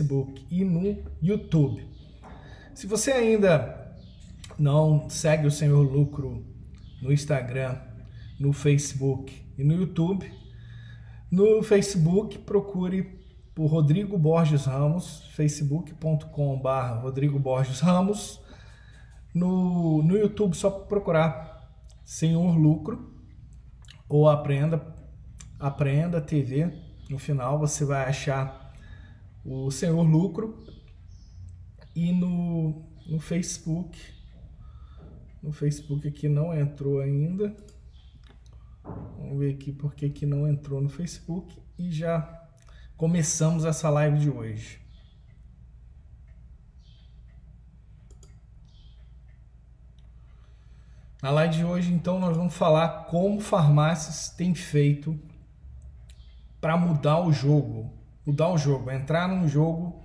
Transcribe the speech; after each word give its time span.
Facebook 0.00 0.46
e 0.50 0.64
no 0.64 0.96
YouTube. 1.20 1.86
Se 2.74 2.86
você 2.86 3.12
ainda 3.12 3.94
não 4.58 5.10
segue 5.10 5.46
o 5.46 5.50
Senhor 5.50 5.82
Lucro 5.82 6.42
no 7.02 7.12
Instagram, 7.12 7.76
no 8.38 8.52
Facebook 8.52 9.42
e 9.58 9.62
no 9.62 9.74
YouTube, 9.74 10.32
no 11.30 11.62
Facebook 11.62 12.38
procure 12.38 13.20
por 13.54 13.66
Rodrigo 13.66 14.16
Borges 14.16 14.64
Ramos, 14.64 15.26
facebook.com.br 15.34 17.02
Rodrigo 17.02 17.38
Borges 17.38 17.80
Ramos. 17.80 18.40
No, 19.34 20.02
no 20.02 20.16
YouTube, 20.16 20.56
só 20.56 20.70
procurar 20.70 21.70
Senhor 22.04 22.56
Lucro 22.56 23.14
ou 24.08 24.28
Aprenda, 24.28 24.82
Aprenda 25.58 26.20
TV. 26.22 26.72
No 27.08 27.18
final 27.18 27.58
você 27.58 27.84
vai 27.84 28.08
achar 28.08 28.59
o 29.44 29.70
Senhor 29.70 30.02
Lucro. 30.02 30.64
E 31.94 32.12
no, 32.12 32.84
no 33.06 33.18
Facebook, 33.18 33.98
no 35.42 35.52
Facebook 35.52 36.06
aqui 36.06 36.28
não 36.28 36.54
entrou 36.54 37.00
ainda. 37.00 37.54
Vamos 39.18 39.38
ver 39.38 39.54
aqui 39.54 39.72
porque 39.72 40.08
que 40.08 40.24
não 40.24 40.48
entrou 40.48 40.80
no 40.80 40.88
Facebook 40.88 41.60
e 41.78 41.90
já 41.90 42.48
começamos 42.96 43.64
essa 43.64 43.88
live 43.90 44.18
de 44.18 44.30
hoje. 44.30 44.80
Na 51.22 51.30
live 51.30 51.54
de 51.54 51.64
hoje, 51.64 51.92
então, 51.92 52.18
nós 52.18 52.34
vamos 52.34 52.54
falar 52.54 53.04
como 53.04 53.40
farmácias 53.40 54.30
têm 54.30 54.54
feito 54.54 55.18
para 56.60 56.78
mudar 56.78 57.20
o 57.20 57.30
jogo. 57.30 57.99
Mudar 58.24 58.48
o 58.50 58.58
jogo, 58.58 58.90
entrar 58.90 59.26
num 59.26 59.48
jogo 59.48 60.00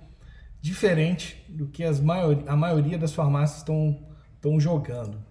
diferente 0.60 1.44
do 1.48 1.68
que 1.68 1.84
as 1.84 2.00
maior, 2.00 2.42
a 2.48 2.56
maioria 2.56 2.98
das 2.98 3.12
farmácias 3.12 3.58
estão 3.58 4.58
jogando. 4.58 5.22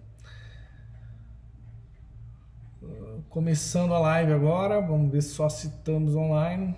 Começando 3.28 3.92
a 3.92 3.98
live 3.98 4.32
agora, 4.32 4.80
vamos 4.80 5.12
ver 5.12 5.20
se 5.20 5.34
só 5.34 5.48
citamos 5.48 6.14
online. 6.14 6.74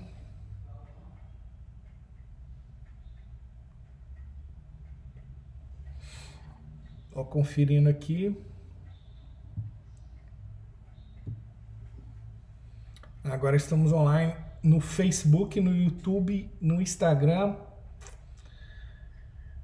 Ó, 7.15 7.23
conferindo 7.23 7.89
aqui. 7.89 8.37
Agora 13.23 13.57
estamos 13.57 13.93
online 13.93 14.48
no 14.69 14.81
Facebook, 14.81 15.61
no 15.61 15.75
YouTube, 15.75 16.51
no 16.61 16.81
Instagram. 16.81 17.57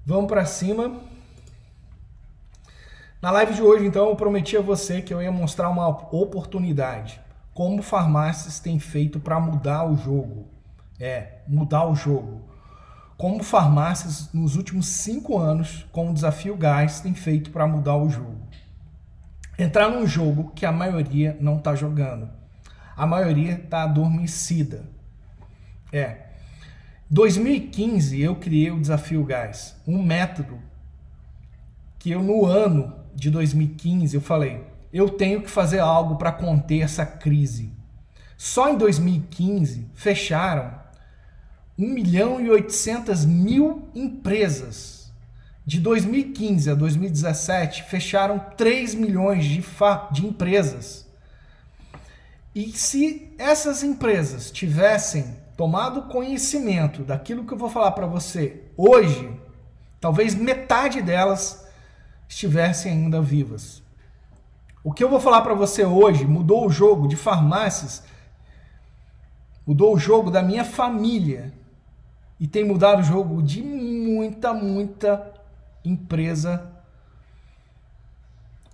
Vamos 0.04 0.26
para 0.26 0.44
cima. 0.44 1.00
Na 3.20 3.30
live 3.30 3.54
de 3.54 3.62
hoje, 3.62 3.86
então, 3.86 4.08
eu 4.08 4.16
prometi 4.16 4.56
a 4.56 4.60
você 4.60 5.00
que 5.00 5.12
eu 5.12 5.22
ia 5.22 5.32
mostrar 5.32 5.68
uma 5.68 5.88
oportunidade. 5.88 7.20
Como 7.52 7.82
farmácias 7.82 8.58
têm 8.58 8.78
feito 8.78 9.20
para 9.20 9.38
mudar 9.38 9.84
o 9.84 9.96
jogo. 9.96 10.48
É, 10.98 11.38
mudar 11.46 11.86
o 11.86 11.94
jogo 11.94 12.54
como 13.16 13.42
farmácias 13.42 14.32
nos 14.32 14.56
últimos 14.56 14.86
cinco 14.86 15.38
anos, 15.38 15.86
com 15.92 16.10
o 16.10 16.14
desafio 16.14 16.56
gás, 16.56 17.00
têm 17.00 17.14
feito 17.14 17.50
para 17.50 17.66
mudar 17.66 17.96
o 17.96 18.10
jogo. 18.10 18.48
Entrar 19.58 19.88
num 19.88 20.06
jogo 20.06 20.50
que 20.54 20.66
a 20.66 20.72
maioria 20.72 21.36
não 21.40 21.58
está 21.58 21.76
jogando. 21.76 22.28
A 22.96 23.06
maioria 23.06 23.52
está 23.52 23.84
adormecida. 23.84 24.84
É. 25.94 26.16
2015 27.08 28.20
eu 28.20 28.34
criei 28.34 28.72
o 28.72 28.80
desafio 28.80 29.22
gás, 29.22 29.76
um 29.86 30.02
método 30.02 30.58
que 32.00 32.10
eu 32.10 32.20
no 32.20 32.44
ano 32.44 32.92
de 33.14 33.30
2015 33.30 34.16
eu 34.16 34.20
falei, 34.20 34.64
eu 34.92 35.08
tenho 35.08 35.40
que 35.40 35.48
fazer 35.48 35.78
algo 35.78 36.16
para 36.16 36.32
conter 36.32 36.80
essa 36.80 37.06
crise. 37.06 37.70
Só 38.36 38.70
em 38.70 38.76
2015 38.76 39.86
fecharam 39.94 40.74
1 41.78 41.86
milhão 41.86 42.40
e 42.40 42.50
800 42.50 43.24
mil 43.24 43.88
empresas. 43.94 45.12
De 45.64 45.78
2015 45.78 46.70
a 46.70 46.74
2017, 46.74 47.84
fecharam 47.84 48.40
3 48.56 48.96
milhões 48.96 49.44
de, 49.44 49.64
de 50.10 50.26
empresas. 50.26 51.06
E 52.52 52.72
se 52.72 53.32
essas 53.38 53.84
empresas 53.84 54.50
tivessem 54.50 55.43
tomado 55.56 56.02
conhecimento 56.02 57.02
daquilo 57.02 57.44
que 57.44 57.52
eu 57.52 57.58
vou 57.58 57.68
falar 57.68 57.92
para 57.92 58.06
você 58.06 58.62
hoje, 58.76 59.30
talvez 60.00 60.34
metade 60.34 61.00
delas 61.00 61.66
estivessem 62.28 62.92
ainda 62.92 63.20
vivas. 63.20 63.82
O 64.82 64.92
que 64.92 65.02
eu 65.02 65.08
vou 65.08 65.20
falar 65.20 65.42
para 65.42 65.54
você 65.54 65.84
hoje 65.84 66.26
mudou 66.26 66.66
o 66.66 66.70
jogo 66.70 67.08
de 67.08 67.16
farmácias, 67.16 68.04
mudou 69.66 69.94
o 69.94 69.98
jogo 69.98 70.30
da 70.30 70.42
minha 70.42 70.64
família, 70.64 71.52
e 72.38 72.46
tem 72.46 72.64
mudado 72.64 73.00
o 73.00 73.04
jogo 73.04 73.42
de 73.42 73.62
muita, 73.62 74.52
muita 74.52 75.32
empresa. 75.84 76.70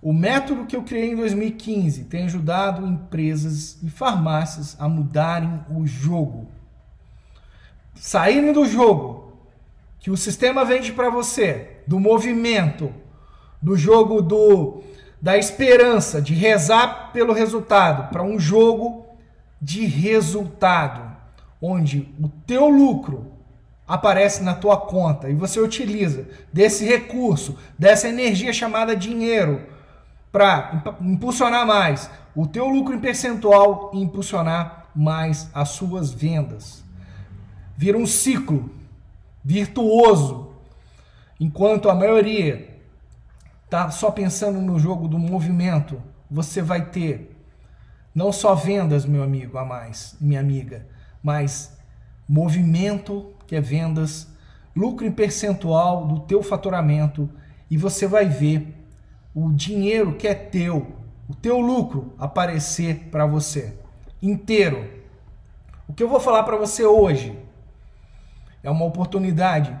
O 0.01 0.11
método 0.11 0.65
que 0.65 0.75
eu 0.75 0.83
criei 0.83 1.11
em 1.11 1.15
2015 1.15 2.05
tem 2.05 2.25
ajudado 2.25 2.85
empresas 2.85 3.81
e 3.83 3.89
farmácias 3.89 4.75
a 4.79 4.89
mudarem 4.89 5.63
o 5.69 5.85
jogo. 5.85 6.49
Saírem 8.03 8.51
do 8.51 8.65
jogo 8.65 9.31
que 9.99 10.09
o 10.09 10.17
sistema 10.17 10.65
vende 10.65 10.91
para 10.91 11.11
você, 11.11 11.81
do 11.85 11.99
movimento, 11.99 12.91
do 13.61 13.77
jogo 13.77 14.23
do 14.23 14.81
da 15.21 15.37
esperança 15.37 16.19
de 16.19 16.33
rezar 16.33 17.11
pelo 17.13 17.31
resultado, 17.31 18.09
para 18.09 18.23
um 18.23 18.39
jogo 18.39 19.05
de 19.61 19.85
resultado, 19.85 21.15
onde 21.61 22.11
o 22.19 22.27
teu 22.27 22.67
lucro 22.67 23.33
aparece 23.87 24.41
na 24.41 24.55
tua 24.55 24.77
conta 24.77 25.29
e 25.29 25.35
você 25.35 25.59
utiliza 25.59 26.27
desse 26.51 26.83
recurso, 26.83 27.55
dessa 27.77 28.09
energia 28.09 28.51
chamada 28.51 28.95
dinheiro, 28.95 29.61
para 30.31 30.81
impulsionar 31.01 31.67
mais 31.67 32.09
o 32.35 32.47
teu 32.47 32.65
lucro 32.67 32.95
em 32.95 32.99
percentual 32.99 33.91
e 33.93 34.01
impulsionar 34.01 34.87
mais 34.95 35.51
as 35.53 35.69
suas 35.69 36.11
vendas. 36.11 36.89
Vira 37.81 37.97
um 37.97 38.05
ciclo 38.05 38.69
virtuoso, 39.43 40.51
enquanto 41.39 41.89
a 41.89 41.95
maioria 41.95 42.77
tá 43.71 43.89
só 43.89 44.11
pensando 44.11 44.61
no 44.61 44.77
jogo 44.77 45.07
do 45.07 45.17
movimento, 45.17 45.99
você 46.29 46.61
vai 46.61 46.91
ter 46.91 47.35
não 48.13 48.31
só 48.31 48.53
vendas, 48.53 49.03
meu 49.03 49.23
amigo, 49.23 49.57
a 49.57 49.65
mais, 49.65 50.15
minha 50.21 50.39
amiga, 50.39 50.85
mas 51.23 51.75
movimento 52.29 53.33
que 53.47 53.55
é 53.55 53.59
vendas, 53.59 54.27
lucro 54.75 55.03
em 55.03 55.11
percentual 55.11 56.05
do 56.05 56.19
teu 56.19 56.43
faturamento 56.43 57.27
e 57.67 57.77
você 57.77 58.05
vai 58.05 58.27
ver 58.27 58.75
o 59.33 59.51
dinheiro 59.51 60.13
que 60.17 60.27
é 60.27 60.35
teu, 60.35 60.85
o 61.27 61.33
teu 61.33 61.59
lucro 61.59 62.13
aparecer 62.19 63.07
para 63.09 63.25
você 63.25 63.73
inteiro. 64.21 64.87
O 65.87 65.93
que 65.95 66.03
eu 66.03 66.07
vou 66.07 66.19
falar 66.19 66.43
para 66.43 66.57
você 66.57 66.85
hoje 66.85 67.40
é 68.63 68.69
uma 68.69 68.85
oportunidade 68.85 69.77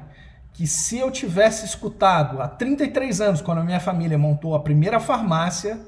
que 0.53 0.67
se 0.67 0.97
eu 0.97 1.09
tivesse 1.09 1.65
escutado 1.65 2.41
há 2.41 2.47
33 2.47 3.21
anos, 3.21 3.41
quando 3.41 3.59
a 3.59 3.63
minha 3.63 3.79
família 3.79 4.17
montou 4.17 4.53
a 4.53 4.59
primeira 4.59 4.99
farmácia, 4.99 5.79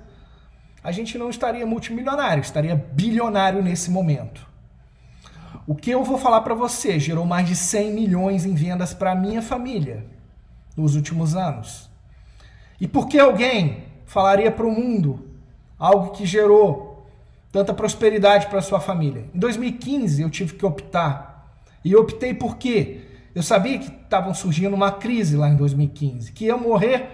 a 0.84 0.92
gente 0.92 1.18
não 1.18 1.30
estaria 1.30 1.66
multimilionário, 1.66 2.42
estaria 2.42 2.76
bilionário 2.76 3.62
nesse 3.62 3.90
momento. 3.90 4.46
O 5.66 5.76
que 5.76 5.90
eu 5.90 6.04
vou 6.04 6.18
falar 6.18 6.42
para 6.42 6.54
você 6.54 7.00
gerou 7.00 7.26
mais 7.26 7.48
de 7.48 7.56
100 7.56 7.94
milhões 7.94 8.46
em 8.46 8.54
vendas 8.54 8.94
para 8.94 9.16
minha 9.16 9.42
família 9.42 10.06
nos 10.76 10.96
últimos 10.96 11.36
anos. 11.36 11.90
E 12.82 12.88
por 12.88 13.08
que 13.08 13.18
alguém 13.18 13.86
falaria 14.06 14.52
para 14.52 14.66
o 14.66 14.72
mundo 14.72 15.30
algo 15.80 16.12
que 16.12 16.26
gerou 16.26 17.08
tanta 17.52 17.74
prosperidade 17.74 18.48
para 18.48 18.62
sua 18.62 18.80
família? 18.80 19.26
Em 19.34 19.40
2015 19.40 20.22
eu 20.22 20.30
tive 20.30 20.56
que 20.56 20.66
optar. 20.66 21.33
E 21.84 21.96
optei 21.96 22.34
por 22.34 22.58
quê? 22.58 23.02
Eu 23.36 23.42
sabia 23.42 23.80
que 23.80 23.88
estavam 23.88 24.34
surgindo 24.34 24.76
uma 24.76 24.92
crise 24.92 25.36
lá 25.36 25.50
em 25.50 25.56
2015, 25.56 26.32
que 26.32 26.46
ia 26.46 26.58
morrer 26.58 27.10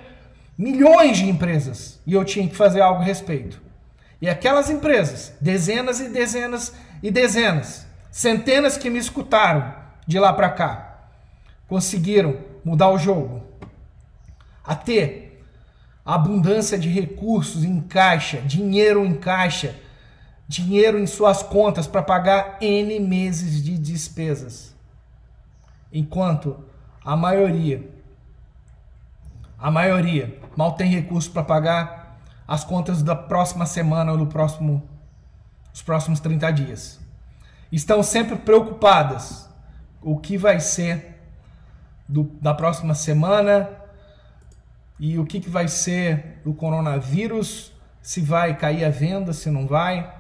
milhões 0.58 1.18
de 1.18 1.30
empresas 1.30 2.00
e 2.06 2.14
eu 2.14 2.26
tinha 2.26 2.48
que 2.48 2.56
fazer 2.56 2.82
algo 2.82 3.02
a 3.02 3.06
respeito. 3.06 3.62
E 4.22 4.28
aquelas 4.28 4.70
empresas, 4.70 5.34
dezenas 5.40 6.02
e 6.02 6.10
dezenas 6.10 6.74
e 7.02 7.10
dezenas, 7.10 7.88
Centenas 8.12 8.76
que 8.76 8.90
me 8.90 8.98
escutaram 8.98 9.74
de 10.08 10.20
lá 10.20 10.34
para 10.34 10.50
cá 10.50 11.06
conseguiram 11.68 12.38
mudar 12.66 12.90
o 12.90 12.98
jogo. 12.98 13.44
A 14.66 14.76
ter 14.76 15.44
abundância 16.04 16.78
de 16.78 16.90
recursos 16.90 17.64
em 17.64 17.80
caixa, 17.82 18.38
dinheiro 18.42 19.06
em 19.06 19.14
caixa, 19.14 19.76
dinheiro 20.50 20.98
em 20.98 21.06
suas 21.06 21.44
contas 21.44 21.86
para 21.86 22.02
pagar 22.02 22.58
N 22.60 23.00
meses 23.00 23.64
de 23.64 23.78
despesas. 23.78 24.76
enquanto 25.94 26.64
a 27.06 27.16
maioria, 27.16 27.88
a 29.58 29.72
maioria 29.72 30.40
mal 30.58 30.74
tem 30.74 30.90
recurso 30.90 31.32
para 31.32 31.44
pagar 31.44 32.20
as 32.48 32.64
contas 32.64 33.04
da 33.04 33.16
próxima 33.16 33.66
semana 33.68 34.12
ou 34.12 34.18
do 34.18 34.26
próximo, 34.26 34.88
os 35.72 35.84
próximos 35.84 36.20
30 36.20 36.52
dias. 36.52 37.00
Estão 37.72 38.02
sempre 38.02 38.36
preocupadas 38.36 39.48
o 40.02 40.18
que 40.18 40.38
vai 40.38 40.60
ser 40.60 41.16
do, 42.08 42.24
da 42.42 42.54
próxima 42.56 42.96
semana 42.96 43.70
e 45.00 45.18
o 45.20 45.26
que, 45.26 45.40
que 45.40 45.50
vai 45.50 45.68
ser 45.68 46.42
do 46.44 46.54
coronavírus, 46.54 47.72
se 48.02 48.22
vai 48.22 48.58
cair 48.58 48.84
a 48.84 48.90
venda, 48.90 49.32
se 49.32 49.50
não 49.50 49.68
vai. 49.68 50.19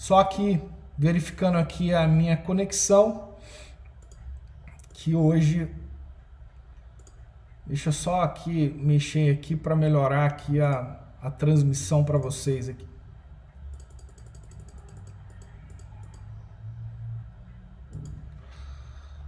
Só 0.00 0.24
que 0.24 0.58
verificando 0.96 1.58
aqui 1.58 1.92
a 1.92 2.08
minha 2.08 2.34
conexão, 2.34 3.34
que 4.94 5.14
hoje 5.14 5.70
deixa 7.66 7.90
eu 7.90 7.92
só 7.92 8.22
aqui 8.22 8.70
mexer 8.78 9.30
aqui 9.30 9.54
para 9.54 9.76
melhorar 9.76 10.24
aqui 10.24 10.58
a, 10.58 10.98
a 11.20 11.30
transmissão 11.30 12.02
para 12.02 12.16
vocês 12.16 12.66
aqui. 12.66 12.88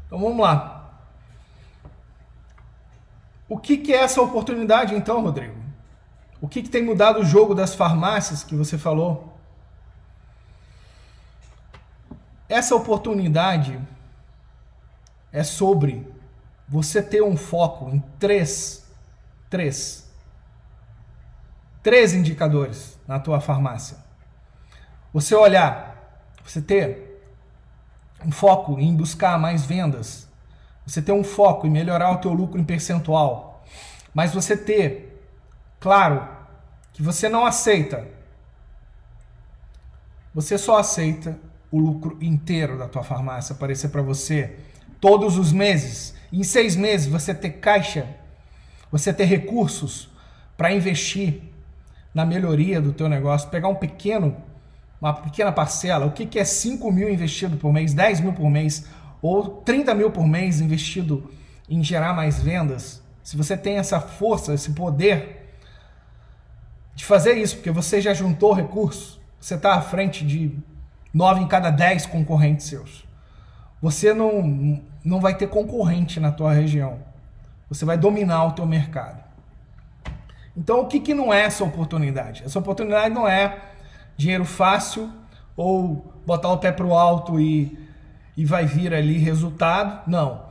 Então 0.06 0.18
vamos 0.18 0.40
lá. 0.40 0.90
O 3.46 3.58
que, 3.58 3.76
que 3.76 3.92
é 3.92 3.98
essa 3.98 4.22
oportunidade 4.22 4.94
então, 4.94 5.20
Rodrigo? 5.20 5.54
O 6.40 6.48
que, 6.48 6.62
que 6.62 6.70
tem 6.70 6.82
mudado 6.82 7.20
o 7.20 7.24
jogo 7.26 7.54
das 7.54 7.74
farmácias 7.74 8.42
que 8.42 8.56
você 8.56 8.78
falou? 8.78 9.31
Essa 12.52 12.76
oportunidade 12.76 13.80
é 15.32 15.42
sobre 15.42 16.06
você 16.68 17.02
ter 17.02 17.22
um 17.22 17.34
foco 17.34 17.88
em 17.88 17.98
três, 18.18 18.86
três, 19.48 20.06
três 21.82 22.12
indicadores 22.12 22.98
na 23.08 23.18
tua 23.18 23.40
farmácia. 23.40 23.96
Você 25.14 25.34
olhar, 25.34 25.96
você 26.44 26.60
ter 26.60 27.24
um 28.22 28.30
foco 28.30 28.78
em 28.78 28.94
buscar 28.94 29.38
mais 29.38 29.64
vendas, 29.64 30.28
você 30.86 31.00
ter 31.00 31.12
um 31.12 31.24
foco 31.24 31.66
em 31.66 31.70
melhorar 31.70 32.10
o 32.10 32.18
teu 32.18 32.34
lucro 32.34 32.60
em 32.60 32.64
percentual, 32.64 33.64
mas 34.12 34.34
você 34.34 34.54
ter, 34.54 35.26
claro, 35.80 36.28
que 36.92 37.02
você 37.02 37.30
não 37.30 37.46
aceita, 37.46 38.06
você 40.34 40.58
só 40.58 40.76
aceita 40.76 41.50
o 41.72 41.78
lucro 41.78 42.18
inteiro 42.20 42.78
da 42.78 42.86
tua 42.86 43.02
farmácia 43.02 43.54
aparecer 43.54 43.88
para 43.88 44.02
você 44.02 44.56
todos 45.00 45.38
os 45.38 45.52
meses. 45.52 46.14
Em 46.30 46.44
seis 46.44 46.76
meses 46.76 47.06
você 47.06 47.34
ter 47.34 47.52
caixa, 47.52 48.06
você 48.90 49.12
ter 49.12 49.24
recursos 49.24 50.10
para 50.56 50.70
investir 50.70 51.40
na 52.14 52.26
melhoria 52.26 52.80
do 52.80 52.92
teu 52.92 53.08
negócio, 53.08 53.48
pegar 53.48 53.68
um 53.68 53.74
pequeno, 53.74 54.36
uma 55.00 55.14
pequena 55.14 55.50
parcela, 55.50 56.04
o 56.04 56.12
que, 56.12 56.26
que 56.26 56.38
é 56.38 56.44
5 56.44 56.92
mil 56.92 57.10
investido 57.10 57.56
por 57.56 57.72
mês, 57.72 57.94
10 57.94 58.20
mil 58.20 58.34
por 58.34 58.50
mês, 58.50 58.86
ou 59.22 59.48
30 59.62 59.94
mil 59.94 60.10
por 60.10 60.26
mês 60.26 60.60
investido 60.60 61.30
em 61.68 61.82
gerar 61.82 62.12
mais 62.12 62.40
vendas. 62.40 63.02
Se 63.22 63.34
você 63.34 63.56
tem 63.56 63.78
essa 63.78 63.98
força, 63.98 64.52
esse 64.52 64.72
poder 64.72 65.54
de 66.94 67.04
fazer 67.04 67.38
isso, 67.38 67.56
porque 67.56 67.70
você 67.70 67.98
já 68.00 68.12
juntou 68.12 68.52
recursos, 68.52 69.18
você 69.40 69.54
está 69.54 69.74
à 69.74 69.80
frente 69.80 70.24
de 70.24 70.54
9 71.12 71.42
em 71.42 71.46
cada 71.48 71.70
10 71.70 72.06
concorrentes 72.06 72.66
seus. 72.66 73.04
Você 73.80 74.14
não, 74.14 74.80
não 75.04 75.20
vai 75.20 75.34
ter 75.34 75.48
concorrente 75.48 76.20
na 76.20 76.30
tua 76.30 76.52
região. 76.52 76.98
Você 77.68 77.84
vai 77.84 77.98
dominar 77.98 78.44
o 78.44 78.52
teu 78.52 78.66
mercado. 78.66 79.22
Então, 80.56 80.80
o 80.80 80.86
que, 80.86 81.00
que 81.00 81.14
não 81.14 81.32
é 81.32 81.42
essa 81.42 81.64
oportunidade? 81.64 82.42
Essa 82.44 82.58
oportunidade 82.58 83.14
não 83.14 83.26
é 83.26 83.58
dinheiro 84.16 84.44
fácil 84.44 85.10
ou 85.56 86.12
botar 86.26 86.50
o 86.50 86.58
pé 86.58 86.70
para 86.70 86.86
o 86.86 86.96
alto 86.96 87.40
e, 87.40 87.78
e 88.36 88.44
vai 88.44 88.66
vir 88.66 88.94
ali 88.94 89.18
resultado. 89.18 90.08
Não. 90.08 90.44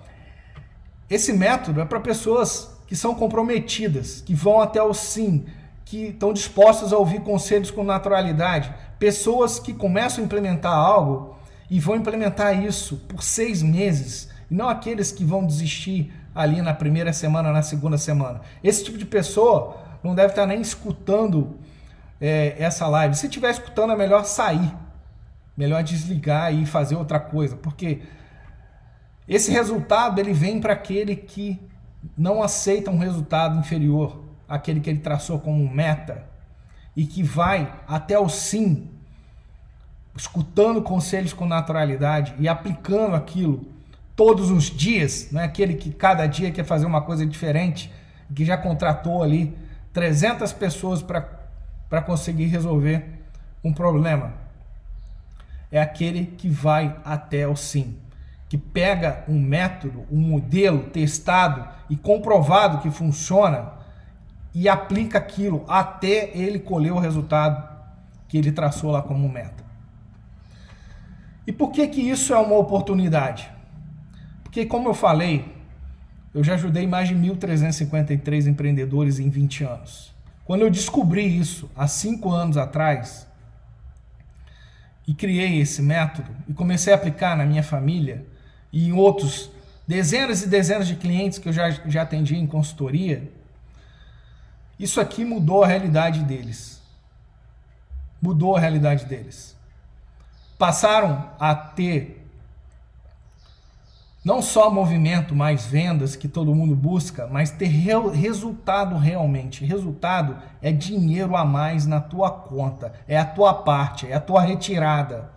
Esse 1.09 1.31
método 1.33 1.81
é 1.81 1.85
para 1.85 1.99
pessoas 1.99 2.71
que 2.87 2.95
são 2.95 3.13
comprometidas, 3.15 4.21
que 4.21 4.33
vão 4.33 4.59
até 4.59 4.81
o 4.81 4.93
sim, 4.93 5.45
que 5.85 6.07
estão 6.07 6.33
dispostas 6.33 6.91
a 6.91 6.97
ouvir 6.97 7.21
conselhos 7.21 7.71
com 7.71 7.83
naturalidade, 7.83 8.73
pessoas 9.01 9.57
que 9.57 9.73
começam 9.73 10.23
a 10.23 10.25
implementar 10.27 10.71
algo 10.71 11.35
e 11.67 11.79
vão 11.79 11.95
implementar 11.95 12.63
isso 12.63 12.97
por 13.09 13.23
seis 13.23 13.63
meses, 13.63 14.29
e 14.47 14.53
não 14.53 14.69
aqueles 14.69 15.11
que 15.11 15.25
vão 15.25 15.43
desistir 15.43 16.13
ali 16.35 16.61
na 16.61 16.71
primeira 16.71 17.11
semana, 17.11 17.51
na 17.51 17.63
segunda 17.63 17.97
semana. 17.97 18.41
Esse 18.63 18.83
tipo 18.83 18.99
de 18.99 19.05
pessoa 19.05 19.81
não 20.03 20.13
deve 20.13 20.29
estar 20.29 20.45
nem 20.45 20.61
escutando 20.61 21.57
é, 22.21 22.55
essa 22.59 22.87
live. 22.87 23.15
Se 23.15 23.25
estiver 23.25 23.49
escutando, 23.49 23.91
é 23.91 23.95
melhor 23.95 24.23
sair, 24.23 24.71
melhor 25.57 25.81
desligar 25.81 26.53
e 26.53 26.63
fazer 26.67 26.95
outra 26.95 27.19
coisa, 27.19 27.55
porque 27.55 28.03
esse 29.27 29.49
resultado 29.51 30.19
ele 30.19 30.31
vem 30.31 30.61
para 30.61 30.73
aquele 30.73 31.15
que 31.15 31.59
não 32.15 32.43
aceita 32.43 32.91
um 32.91 32.99
resultado 32.99 33.57
inferior 33.57 34.23
àquele 34.47 34.79
que 34.79 34.91
ele 34.91 34.99
traçou 34.99 35.39
como 35.39 35.67
meta 35.67 36.29
e 36.95 37.05
que 37.05 37.23
vai 37.23 37.73
até 37.87 38.17
o 38.19 38.27
sim, 38.27 38.89
escutando 40.15 40.81
conselhos 40.81 41.33
com 41.33 41.45
naturalidade 41.45 42.33
e 42.37 42.47
aplicando 42.47 43.15
aquilo 43.15 43.65
todos 44.15 44.51
os 44.51 44.65
dias, 44.65 45.29
né? 45.31 45.43
aquele 45.43 45.75
que 45.75 45.91
cada 45.91 46.27
dia 46.27 46.51
quer 46.51 46.65
fazer 46.65 46.85
uma 46.85 47.01
coisa 47.01 47.25
diferente, 47.25 47.91
que 48.35 48.45
já 48.45 48.57
contratou 48.57 49.23
ali 49.23 49.57
300 49.93 50.51
pessoas 50.53 51.01
para 51.01 52.01
conseguir 52.01 52.45
resolver 52.47 53.05
um 53.63 53.73
problema. 53.73 54.33
É 55.71 55.81
aquele 55.81 56.25
que 56.25 56.49
vai 56.49 56.95
até 57.05 57.47
o 57.47 57.55
sim, 57.55 57.97
que 58.49 58.57
pega 58.57 59.23
um 59.27 59.39
método, 59.39 60.05
um 60.11 60.19
modelo 60.19 60.83
testado 60.89 61.67
e 61.89 61.95
comprovado 61.95 62.79
que 62.79 62.91
funciona 62.91 63.80
e 64.53 64.67
aplica 64.67 65.17
aquilo 65.17 65.63
até 65.67 66.35
ele 66.35 66.59
colher 66.59 66.91
o 66.91 66.99
resultado 66.99 67.69
que 68.27 68.37
ele 68.37 68.51
traçou 68.51 68.91
lá 68.91 69.01
como 69.01 69.29
meta. 69.29 69.63
E 71.45 71.51
por 71.51 71.71
que 71.71 71.87
que 71.87 72.01
isso 72.01 72.33
é 72.33 72.37
uma 72.37 72.57
oportunidade? 72.57 73.49
Porque 74.43 74.65
como 74.65 74.89
eu 74.89 74.93
falei, 74.93 75.53
eu 76.33 76.43
já 76.43 76.53
ajudei 76.53 76.87
mais 76.87 77.07
de 77.07 77.15
1.353 77.15 78.47
empreendedores 78.47 79.19
em 79.19 79.29
20 79.29 79.63
anos. 79.63 80.13
Quando 80.45 80.61
eu 80.61 80.69
descobri 80.69 81.25
isso 81.39 81.69
há 81.75 81.87
5 81.87 82.29
anos 82.29 82.57
atrás 82.57 83.27
e 85.07 85.13
criei 85.13 85.59
esse 85.59 85.81
método 85.81 86.29
e 86.47 86.53
comecei 86.53 86.93
a 86.93 86.95
aplicar 86.95 87.35
na 87.35 87.45
minha 87.45 87.63
família 87.63 88.25
e 88.71 88.87
em 88.87 88.93
outros 88.93 89.51
dezenas 89.87 90.41
e 90.43 90.47
dezenas 90.47 90.87
de 90.87 90.95
clientes 90.95 91.37
que 91.37 91.49
eu 91.49 91.53
já, 91.53 91.69
já 91.69 92.03
atendi 92.03 92.35
em 92.35 92.47
consultoria, 92.47 93.29
isso 94.81 94.99
aqui 94.99 95.23
mudou 95.23 95.63
a 95.63 95.67
realidade 95.67 96.23
deles. 96.23 96.81
Mudou 98.21 98.55
a 98.55 98.59
realidade 98.59 99.05
deles. 99.05 99.55
Passaram 100.57 101.29
a 101.39 101.53
ter 101.53 102.17
não 104.23 104.41
só 104.41 104.69
movimento, 104.69 105.35
mais 105.35 105.65
vendas 105.65 106.15
que 106.15 106.27
todo 106.27 106.53
mundo 106.53 106.75
busca, 106.75 107.27
mas 107.27 107.49
ter 107.49 107.65
re 107.65 107.91
resultado 108.13 108.95
realmente. 108.97 109.65
Resultado 109.65 110.37
é 110.61 110.71
dinheiro 110.71 111.35
a 111.35 111.43
mais 111.43 111.85
na 111.85 111.99
tua 111.99 112.29
conta, 112.29 112.93
é 113.07 113.17
a 113.17 113.25
tua 113.25 113.53
parte, 113.53 114.07
é 114.07 114.13
a 114.13 114.19
tua 114.19 114.41
retirada. 114.41 115.31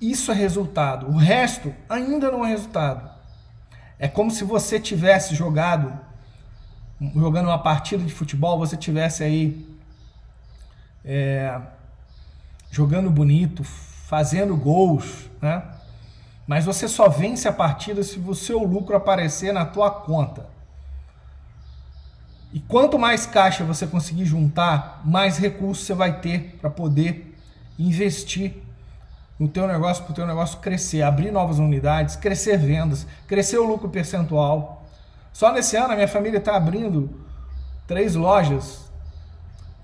Isso 0.00 0.32
é 0.32 0.34
resultado. 0.34 1.06
O 1.06 1.16
resto 1.16 1.74
ainda 1.88 2.30
não 2.30 2.44
é 2.44 2.48
resultado. 2.48 3.10
É 3.98 4.08
como 4.08 4.30
se 4.30 4.44
você 4.44 4.80
tivesse 4.80 5.34
jogado 5.34 6.09
jogando 7.14 7.46
uma 7.46 7.58
partida 7.58 8.04
de 8.04 8.12
futebol, 8.12 8.58
você 8.58 8.76
tivesse 8.76 9.22
aí 9.22 9.66
é, 11.04 11.58
jogando 12.70 13.10
bonito, 13.10 13.64
fazendo 13.64 14.56
gols, 14.56 15.30
né? 15.40 15.62
Mas 16.46 16.64
você 16.64 16.88
só 16.88 17.08
vence 17.08 17.46
a 17.46 17.52
partida 17.52 18.02
se 18.02 18.18
o 18.18 18.34
seu 18.34 18.58
lucro 18.64 18.96
aparecer 18.96 19.52
na 19.52 19.64
tua 19.64 19.90
conta. 19.90 20.46
E 22.52 22.58
quanto 22.58 22.98
mais 22.98 23.24
caixa 23.24 23.64
você 23.64 23.86
conseguir 23.86 24.24
juntar, 24.24 25.00
mais 25.04 25.38
recursos 25.38 25.86
você 25.86 25.94
vai 25.94 26.20
ter 26.20 26.58
para 26.60 26.68
poder 26.68 27.36
investir 27.78 28.54
no 29.38 29.48
teu 29.48 29.66
negócio, 29.66 30.02
para 30.02 30.12
o 30.12 30.14
teu 30.14 30.26
negócio 30.26 30.58
crescer, 30.58 31.02
abrir 31.02 31.30
novas 31.30 31.58
unidades, 31.58 32.16
crescer 32.16 32.58
vendas, 32.58 33.06
crescer 33.26 33.58
o 33.58 33.64
lucro 33.64 33.88
percentual. 33.88 34.79
Só 35.32 35.52
nesse 35.52 35.76
ano 35.76 35.92
a 35.92 35.96
minha 35.96 36.08
família 36.08 36.38
está 36.38 36.56
abrindo 36.56 37.10
três 37.86 38.14
lojas. 38.14 38.90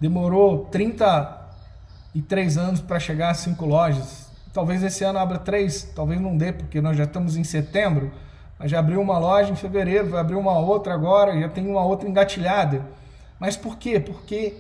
Demorou 0.01 0.67
33 0.67 2.59
anos 2.59 2.81
para 2.81 3.01
chegar 3.01 3.31
a 3.31 3.35
cinco 3.35 3.65
lojas. 3.65 4.27
talvez 4.53 4.83
esse 4.83 5.05
ano 5.05 5.19
abra 5.19 5.39
três, 5.39 5.83
talvez 5.95 6.21
não 6.21 6.37
dê, 6.37 6.53
porque 6.53 6.81
nós 6.81 6.97
já 6.97 7.05
estamos 7.05 7.37
em 7.37 7.45
setembro, 7.45 8.11
mas 8.59 8.71
já 8.71 8.79
abriu 8.79 9.01
uma 9.01 9.19
loja 9.19 9.51
em 9.51 9.57
fevereiro, 9.57 10.09
vai 10.09 10.21
abrir 10.21 10.37
uma 10.37 10.59
outra 10.59 10.95
agora, 10.95 11.39
já 11.39 11.49
tem 11.49 11.67
uma 11.67 11.85
outra 11.85 12.09
engatilhada. 12.09 12.83
Mas 13.39 13.57
por 13.57 13.77
quê? 13.77 14.01
Porque 14.01 14.55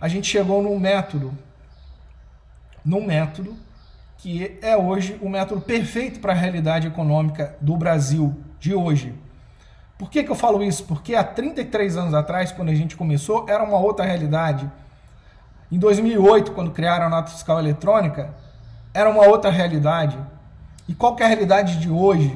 a 0.00 0.08
gente 0.08 0.26
chegou 0.26 0.62
num 0.62 0.78
método, 0.78 1.32
num 2.84 3.06
método 3.06 3.54
que 4.18 4.58
é 4.60 4.76
hoje 4.76 5.18
o 5.22 5.28
método 5.28 5.60
perfeito 5.60 6.20
para 6.20 6.32
a 6.32 6.36
realidade 6.36 6.86
econômica 6.86 7.56
do 7.60 7.76
Brasil 7.76 8.36
de 8.58 8.74
hoje. 8.74 9.14
Por 10.00 10.08
que, 10.08 10.24
que 10.24 10.30
eu 10.30 10.34
falo 10.34 10.62
isso? 10.62 10.84
Porque 10.84 11.14
há 11.14 11.22
33 11.22 11.94
anos 11.98 12.14
atrás, 12.14 12.50
quando 12.50 12.70
a 12.70 12.74
gente 12.74 12.96
começou, 12.96 13.44
era 13.46 13.62
uma 13.62 13.76
outra 13.76 14.02
realidade. 14.02 14.66
Em 15.70 15.78
2008, 15.78 16.52
quando 16.52 16.70
criaram 16.70 17.04
a 17.04 17.08
nota 17.10 17.30
fiscal 17.30 17.58
eletrônica, 17.58 18.34
era 18.94 19.10
uma 19.10 19.26
outra 19.26 19.50
realidade. 19.50 20.18
E 20.88 20.94
qual 20.94 21.14
é 21.20 21.24
a 21.24 21.26
realidade 21.26 21.78
de 21.78 21.90
hoje, 21.90 22.34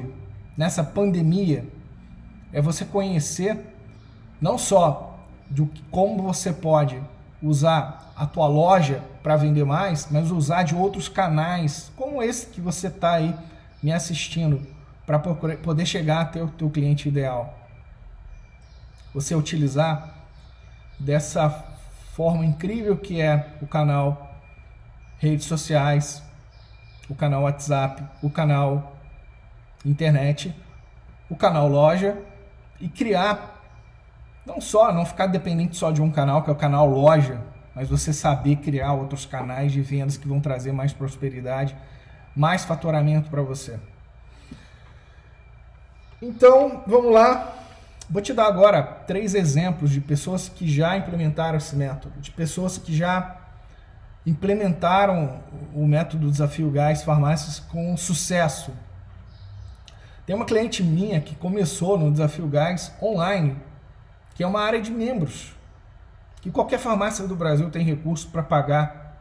nessa 0.59 0.85
pandemia? 0.85 1.64
É 2.52 2.61
você 2.61 2.85
conhecer 2.85 3.59
não 4.38 4.59
só 4.59 5.18
de 5.50 5.66
como 5.90 6.23
você 6.23 6.52
pode 6.52 7.02
usar 7.42 8.12
a 8.14 8.26
tua 8.26 8.47
loja 8.47 9.00
para 9.23 9.37
vender 9.37 9.64
mais, 9.64 10.06
mas 10.11 10.30
usar 10.30 10.64
de 10.64 10.75
outros 10.75 11.09
canais, 11.09 11.90
como 11.97 12.23
esse 12.23 12.44
que 12.44 12.61
você 12.61 12.88
está 12.88 13.14
aí 13.14 13.35
me 13.83 13.90
assistindo, 13.90 14.74
para 15.07 15.19
poder 15.19 15.87
chegar 15.87 16.21
até 16.21 16.43
o 16.43 16.49
teu 16.49 16.71
cliente 16.71 17.09
ideal. 17.09 17.59
Você 19.13 19.35
utilizar 19.35 20.15
dessa 20.99 21.51
forma 22.13 22.45
incrível 22.45 22.97
que 22.97 23.21
é 23.21 23.55
o 23.61 23.67
canal 23.67 24.41
redes 25.19 25.47
sociais, 25.47 26.23
o 27.09 27.15
canal 27.15 27.43
WhatsApp, 27.43 28.03
o 28.23 28.31
canal 28.31 28.97
internet, 29.85 30.55
o 31.29 31.37
canal 31.37 31.69
loja 31.69 32.17
e 32.81 32.89
criar 32.89 33.55
não 34.45 34.61
só 34.61 34.93
não 34.93 35.07
ficar 35.07 35.27
dependente 35.27 35.77
só 35.77 35.91
de 35.91 36.03
um 36.03 36.11
canal, 36.11 36.43
que 36.43 36.51
é 36.51 36.53
o 36.53 36.57
canal 36.57 36.87
loja, 36.87 37.41
mas 37.75 37.89
você 37.89 38.13
saber 38.13 38.57
criar 38.57 38.93
outros 38.93 39.25
canais 39.25 39.73
de 39.73 39.81
vendas 39.81 40.17
que 40.17 40.29
vão 40.29 40.41
trazer 40.41 40.73
mais 40.73 40.93
prosperidade, 40.93 41.75
mais 42.37 42.65
faturamento 42.65 43.31
para 43.31 43.43
você. 43.43 43.79
Então, 46.26 46.83
vamos 46.87 47.12
lá. 47.12 47.54
Vou 48.09 48.23
te 48.23 48.33
dar 48.33 48.47
agora 48.47 48.83
três 48.83 49.35
exemplos 49.35 49.90
de 49.90 50.00
pessoas 50.00 50.49
que 50.49 50.66
já 50.66 50.97
implementaram 50.97 51.59
esse 51.59 51.76
método, 51.76 52.19
de 52.19 52.31
pessoas 52.31 52.78
que 52.78 52.97
já 52.97 53.37
implementaram 54.25 55.43
o 55.75 55.87
método 55.87 56.31
Desafio 56.31 56.71
Gás 56.71 57.02
Farmácias 57.02 57.61
com 57.61 57.95
sucesso. 57.95 58.73
Tem 60.25 60.35
uma 60.35 60.47
cliente 60.47 60.83
minha 60.83 61.21
que 61.21 61.37
começou 61.37 61.99
no 61.99 62.11
Desafio 62.11 62.49
Gás 62.49 62.90
online, 63.02 63.59
que 64.35 64.43
é 64.43 64.47
uma 64.47 64.62
área 64.62 64.81
de 64.81 64.90
membros 64.90 65.52
que 66.40 66.50
qualquer 66.50 66.78
farmácia 66.78 67.28
do 67.28 67.37
Brasil 67.37 67.71
tem 67.71 67.85
recurso 67.85 68.28
para 68.28 68.43
pagar. 68.43 69.19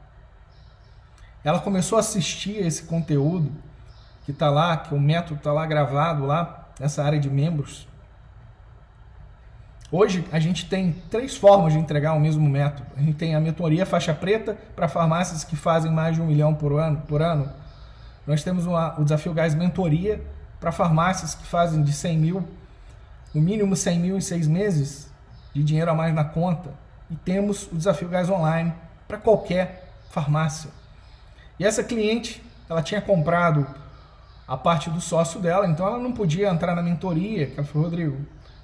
Ela 1.44 1.60
começou 1.60 1.98
a 1.98 2.00
assistir 2.00 2.66
esse 2.66 2.84
conteúdo 2.84 3.52
que 4.24 4.32
está 4.32 4.50
lá, 4.50 4.78
que 4.78 4.96
o 4.96 5.00
método 5.00 5.36
está 5.36 5.52
lá 5.52 5.66
gravado 5.66 6.26
lá 6.26 6.63
nessa 6.80 7.04
área 7.04 7.20
de 7.20 7.30
membros. 7.30 7.88
Hoje 9.92 10.26
a 10.32 10.40
gente 10.40 10.68
tem 10.68 10.94
três 11.10 11.38
formas 11.38 11.74
de 11.74 11.80
entregar 11.80 12.14
o 12.14 12.20
mesmo 12.20 12.50
método. 12.50 12.88
A 12.98 13.00
gente 13.00 13.14
tem 13.14 13.36
a 13.36 13.40
mentoria 13.40 13.86
faixa 13.86 14.14
preta 14.14 14.58
para 14.76 14.88
farmácias 14.88 15.44
que 15.44 15.56
fazem 15.56 15.92
mais 15.92 16.16
de 16.16 16.22
um 16.22 16.26
milhão 16.26 16.56
por 16.56 16.74
ano. 16.80 17.02
Por 17.08 17.22
ano. 17.22 17.52
Nós 18.26 18.44
temos 18.44 18.66
uma, 18.66 19.00
o 19.00 19.04
desafio 19.04 19.34
gás 19.34 19.54
mentoria 19.54 20.20
para 20.60 20.72
farmácias 20.72 21.36
que 21.36 21.46
fazem 21.46 21.84
de 21.84 21.94
100 21.94 22.18
mil, 22.18 22.48
no 23.34 23.42
mínimo 23.42 23.76
100 23.76 24.00
mil 24.00 24.18
em 24.18 24.22
seis 24.22 24.48
meses 24.48 25.12
de 25.54 25.64
dinheiro 25.64 25.92
a 25.92 25.94
mais 25.94 26.14
na 26.14 26.24
conta 26.24 26.72
e 27.10 27.16
temos 27.16 27.68
o 27.72 27.76
desafio 27.76 28.10
gás 28.10 28.30
online 28.30 28.74
para 29.08 29.18
qualquer 29.18 29.92
farmácia. 30.10 30.72
E 31.60 31.66
essa 31.66 31.84
cliente, 31.84 32.44
ela 32.68 32.82
tinha 32.82 33.02
comprado 33.02 33.68
a 34.48 34.58
parte 34.58 34.90
do 34.90 35.00
sócio 35.00 35.40
dela, 35.40 35.68
então 35.68 35.88
ela 35.88 35.98
não 35.98 36.12
podia 36.12 36.50
entrar 36.50 36.76
na 36.76 36.82
mentoria. 36.82 37.52
Ela 37.56 37.64
falou, 37.64 37.88
Rodrigo, 37.88 38.18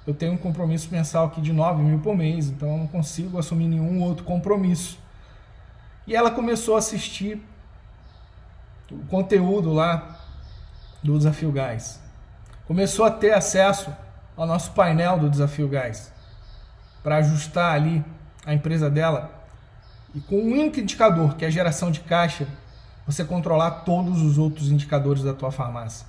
eu 0.06 0.14
tenho 0.14 0.32
um 0.32 0.36
compromisso 0.36 0.88
mensal 0.90 1.26
aqui 1.26 1.40
de 1.40 1.52
9 1.52 1.82
mil 1.82 1.98
por 2.00 2.16
mês, 2.16 2.48
então 2.48 2.70
eu 2.70 2.78
não 2.78 2.86
consigo 2.86 3.38
assumir 3.38 3.68
nenhum 3.68 4.02
outro 4.02 4.24
compromisso. 4.24 4.98
E 6.06 6.14
ela 6.14 6.30
começou 6.30 6.74
a 6.74 6.78
assistir 6.78 7.40
o 8.90 8.98
conteúdo 9.06 9.72
lá 9.72 10.18
do 11.02 11.16
Desafio 11.16 11.52
Gás. 11.52 12.00
Começou 12.66 13.04
a 13.04 13.10
ter 13.10 13.32
acesso 13.32 13.94
ao 14.36 14.46
nosso 14.46 14.72
painel 14.72 15.18
do 15.18 15.30
Desafio 15.30 15.68
Gás 15.68 16.12
para 17.02 17.16
ajustar 17.16 17.74
ali 17.74 18.04
a 18.44 18.52
empresa 18.52 18.90
dela 18.90 19.40
e 20.14 20.20
com 20.20 20.36
um 20.36 20.52
único 20.52 20.80
indicador, 20.80 21.36
que 21.36 21.44
é 21.44 21.48
a 21.48 21.50
geração 21.50 21.90
de 21.90 22.00
caixa, 22.00 22.46
você 23.10 23.24
controlar 23.24 23.70
todos 23.82 24.22
os 24.22 24.38
outros 24.38 24.70
indicadores 24.70 25.22
da 25.22 25.34
tua 25.34 25.50
farmácia. 25.50 26.06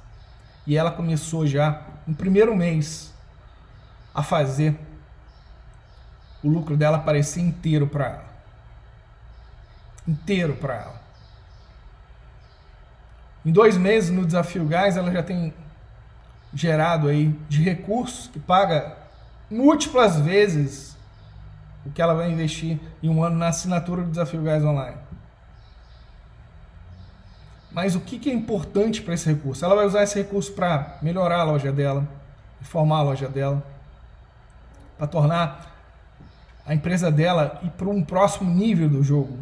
E 0.68 0.78
ela 0.78 0.92
começou 0.92 1.48
já 1.48 1.82
no 2.06 2.14
primeiro 2.14 2.56
mês 2.56 3.12
a 4.14 4.22
fazer 4.22 4.78
o 6.44 6.50
lucro 6.50 6.78
dela 6.78 6.98
aparecer 6.98 7.42
inteiro 7.42 7.88
para 7.88 8.06
ela. 8.06 8.26
Inteiro 10.08 10.56
para 10.56 10.76
ela. 10.76 11.02
Em 13.44 13.52
dois 13.52 13.78
meses 13.78 14.12
no 14.12 14.24
Desafio 14.24 14.68
Gás, 14.68 14.96
ela 14.96 15.12
já 15.12 15.24
tem 15.24 15.52
gerado 16.54 17.08
aí 17.08 17.30
de 17.50 17.64
recursos 17.64 18.28
que 18.28 18.40
paga 18.40 18.96
múltiplas 19.50 20.20
vezes 20.20 20.96
o 21.84 21.90
que 21.90 22.02
ela 22.02 22.14
vai 22.14 22.32
investir 22.32 22.80
em 23.02 23.10
um 23.10 23.24
ano 23.24 23.38
na 23.38 23.48
assinatura 23.48 24.04
do 24.04 24.12
Desafio 24.12 24.44
Gás 24.44 24.64
Online. 24.64 24.98
Mas 27.72 27.96
o 27.96 28.02
que, 28.02 28.20
que 28.20 28.30
é 28.30 28.34
importante 28.34 29.02
para 29.02 29.14
esse 29.14 29.28
recurso? 29.30 29.64
Ela 29.64 29.76
vai 29.76 29.86
usar 29.86 30.04
esse 30.04 30.18
recurso 30.18 30.52
para 30.54 30.98
melhorar 31.02 31.40
a 31.40 31.44
loja 31.44 31.72
dela, 31.72 32.08
reformar 32.60 32.98
a 32.98 33.04
loja 33.04 33.30
dela, 33.30 33.64
para 34.98 35.08
tornar 35.08 35.72
a 36.66 36.74
empresa 36.74 37.10
dela 37.10 37.60
ir 37.64 37.70
para 37.72 37.88
um 37.88 38.04
próximo 38.04 38.50
nível 38.54 38.90
do 38.90 39.04
jogo. 39.04 39.40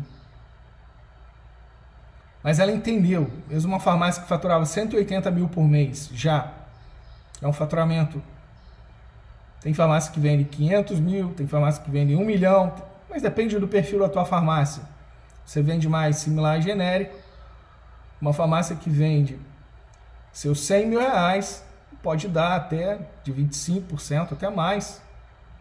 Mas 2.44 2.60
ela 2.60 2.72
entendeu, 2.72 3.30
mesmo 3.48 3.72
uma 3.74 3.80
farmácia 3.80 4.22
que 4.22 4.30
faturava 4.30 4.66
180 4.66 5.30
mil 5.32 5.50
por 5.50 5.64
mês, 5.64 6.10
já 6.14 6.52
é 7.42 7.48
um 7.48 7.54
faturamento 7.54 8.22
tem 9.62 9.74
farmácia 9.74 10.12
que 10.12 10.20
vende 10.20 10.46
500 10.46 11.00
mil, 11.00 11.34
tem 11.34 11.46
farmácia 11.46 11.84
que 11.84 11.92
vende 11.92 12.16
1 12.16 12.24
milhão, 12.24 12.74
mas 13.10 13.22
depende 13.22 13.58
do 13.60 13.68
perfil 13.68 14.00
da 14.00 14.08
tua 14.08 14.26
farmácia. 14.26 14.84
Você 15.46 15.62
vende 15.62 15.90
mais 15.90 16.18
similar 16.18 16.60
e 16.60 16.62
genérico. 16.62 17.18
Uma 18.22 18.34
farmácia 18.34 18.76
que 18.76 18.90
vende 18.90 19.40
seus 20.32 20.62
100 20.62 20.88
mil 20.88 21.00
reais 21.00 21.64
pode 22.04 22.28
dar 22.28 22.56
até 22.56 23.00
de 23.24 23.34
25%, 23.34 24.34
até 24.34 24.50
mais, 24.50 25.02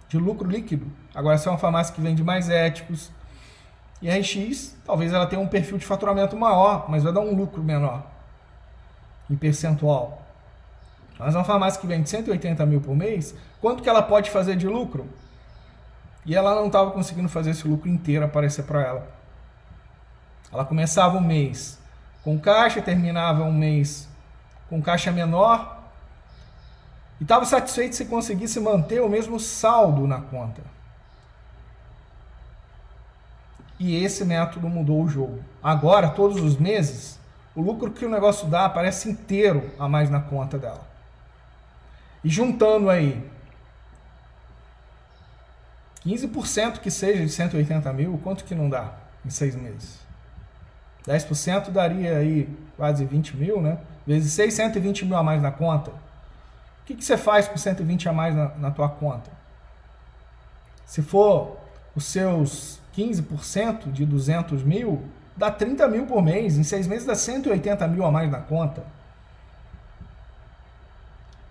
de 0.08 0.18
lucro 0.18 0.48
líquido. 0.48 0.86
Agora, 1.14 1.36
se 1.38 1.48
é 1.48 1.50
uma 1.50 1.58
farmácia 1.58 1.94
que 1.94 2.00
vende 2.00 2.22
mais 2.22 2.48
éticos 2.48 3.10
e 4.00 4.08
RX, 4.08 4.76
talvez 4.84 5.12
ela 5.12 5.26
tenha 5.26 5.40
um 5.40 5.48
perfil 5.48 5.78
de 5.78 5.84
faturamento 5.84 6.36
maior, 6.36 6.88
mas 6.88 7.02
vai 7.02 7.12
dar 7.12 7.20
um 7.20 7.34
lucro 7.34 7.62
menor 7.62 8.04
em 9.28 9.36
percentual. 9.36 10.22
Mas 11.18 11.34
uma 11.34 11.44
farmácia 11.44 11.80
que 11.80 11.86
vende 11.86 12.08
180 12.08 12.64
mil 12.64 12.80
por 12.80 12.94
mês, 12.94 13.34
quanto 13.60 13.82
que 13.82 13.88
ela 13.88 14.02
pode 14.02 14.30
fazer 14.30 14.56
de 14.56 14.68
lucro? 14.68 15.08
E 16.24 16.34
ela 16.34 16.54
não 16.54 16.66
estava 16.66 16.90
conseguindo 16.90 17.28
fazer 17.28 17.50
esse 17.50 17.66
lucro 17.66 17.88
inteiro 17.88 18.24
aparecer 18.24 18.64
para 18.64 18.82
ela. 18.82 19.08
Ela 20.52 20.64
começava 20.64 21.18
um 21.18 21.20
mês 21.20 21.78
com 22.22 22.38
caixa, 22.38 22.82
terminava 22.82 23.44
um 23.44 23.52
mês 23.52 24.08
com 24.68 24.82
caixa 24.82 25.10
menor 25.10 25.78
e 27.20 27.22
estava 27.22 27.44
satisfeito 27.44 27.96
se 27.96 28.04
conseguisse 28.04 28.60
manter 28.60 29.00
o 29.00 29.08
mesmo 29.08 29.40
saldo 29.40 30.06
na 30.06 30.20
conta. 30.20 30.62
E 33.78 34.02
esse 34.02 34.24
método 34.24 34.68
mudou 34.68 35.02
o 35.02 35.08
jogo. 35.08 35.42
Agora, 35.62 36.10
todos 36.10 36.40
os 36.42 36.56
meses, 36.56 37.18
o 37.54 37.62
lucro 37.62 37.90
que 37.90 38.04
o 38.04 38.10
negócio 38.10 38.48
dá 38.48 38.64
aparece 38.64 39.08
inteiro 39.08 39.70
a 39.78 39.88
mais 39.88 40.10
na 40.10 40.20
conta 40.20 40.58
dela. 40.58 40.86
E 42.22 42.28
juntando 42.28 42.90
aí 42.90 43.24
15% 46.04 46.80
que 46.80 46.90
seja 46.90 47.24
de 47.24 47.30
180 47.30 47.92
mil, 47.92 48.18
quanto 48.22 48.44
que 48.44 48.54
não 48.54 48.68
dá 48.68 48.92
em 49.24 49.30
seis 49.30 49.54
meses? 49.54 50.07
10% 51.06 51.70
daria 51.70 52.18
aí 52.18 52.48
quase 52.76 53.04
20 53.04 53.36
mil, 53.36 53.60
né? 53.60 53.78
Vezes 54.06 54.32
6, 54.32 54.54
120 54.54 55.04
mil 55.04 55.16
a 55.16 55.22
mais 55.22 55.42
na 55.42 55.50
conta. 55.50 55.90
O 55.90 56.86
que, 56.86 56.94
que 56.94 57.04
você 57.04 57.16
faz 57.16 57.46
com 57.46 57.56
120 57.56 58.08
a 58.08 58.12
mais 58.12 58.34
na, 58.34 58.48
na 58.56 58.70
tua 58.70 58.88
conta? 58.88 59.30
Se 60.86 61.02
for 61.02 61.58
os 61.94 62.04
seus 62.04 62.80
15% 62.96 63.92
de 63.92 64.06
200 64.06 64.62
mil, 64.62 65.04
dá 65.36 65.50
30 65.50 65.86
mil 65.88 66.06
por 66.06 66.22
mês, 66.22 66.56
em 66.56 66.62
seis 66.62 66.86
meses 66.86 67.06
dá 67.06 67.14
180 67.14 67.86
mil 67.88 68.04
a 68.04 68.10
mais 68.10 68.30
na 68.30 68.40
conta. 68.40 68.82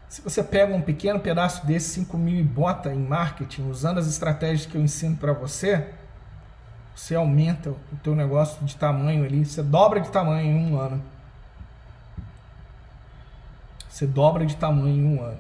Se 0.10 0.22
você 0.22 0.42
pega 0.42 0.74
um 0.74 0.82
pequeno 0.82 1.20
pedaço 1.20 1.66
desse 1.66 1.90
5 1.90 2.18
mil 2.18 2.40
e 2.40 2.44
bota 2.44 2.94
em 2.94 3.00
marketing, 3.00 3.70
usando 3.70 4.00
as 4.00 4.08
estratégias 4.08 4.66
que 4.66 4.76
eu 4.76 4.82
ensino 4.82 5.16
para 5.16 5.34
você, 5.34 5.88
você 6.98 7.14
aumenta 7.14 7.70
o 7.70 7.96
teu 8.02 8.16
negócio 8.16 8.66
de 8.66 8.76
tamanho 8.76 9.24
ali, 9.24 9.46
você 9.46 9.62
dobra 9.62 10.02
de 10.02 10.10
tamanho 10.10 10.48
em 10.48 10.74
um 10.74 10.80
ano. 10.80 11.00
Você 13.88 14.08
dobra 14.08 14.48
de 14.48 14.56
tamanho 14.56 14.96
em 14.96 15.06
um 15.16 15.24
ano. 15.24 15.38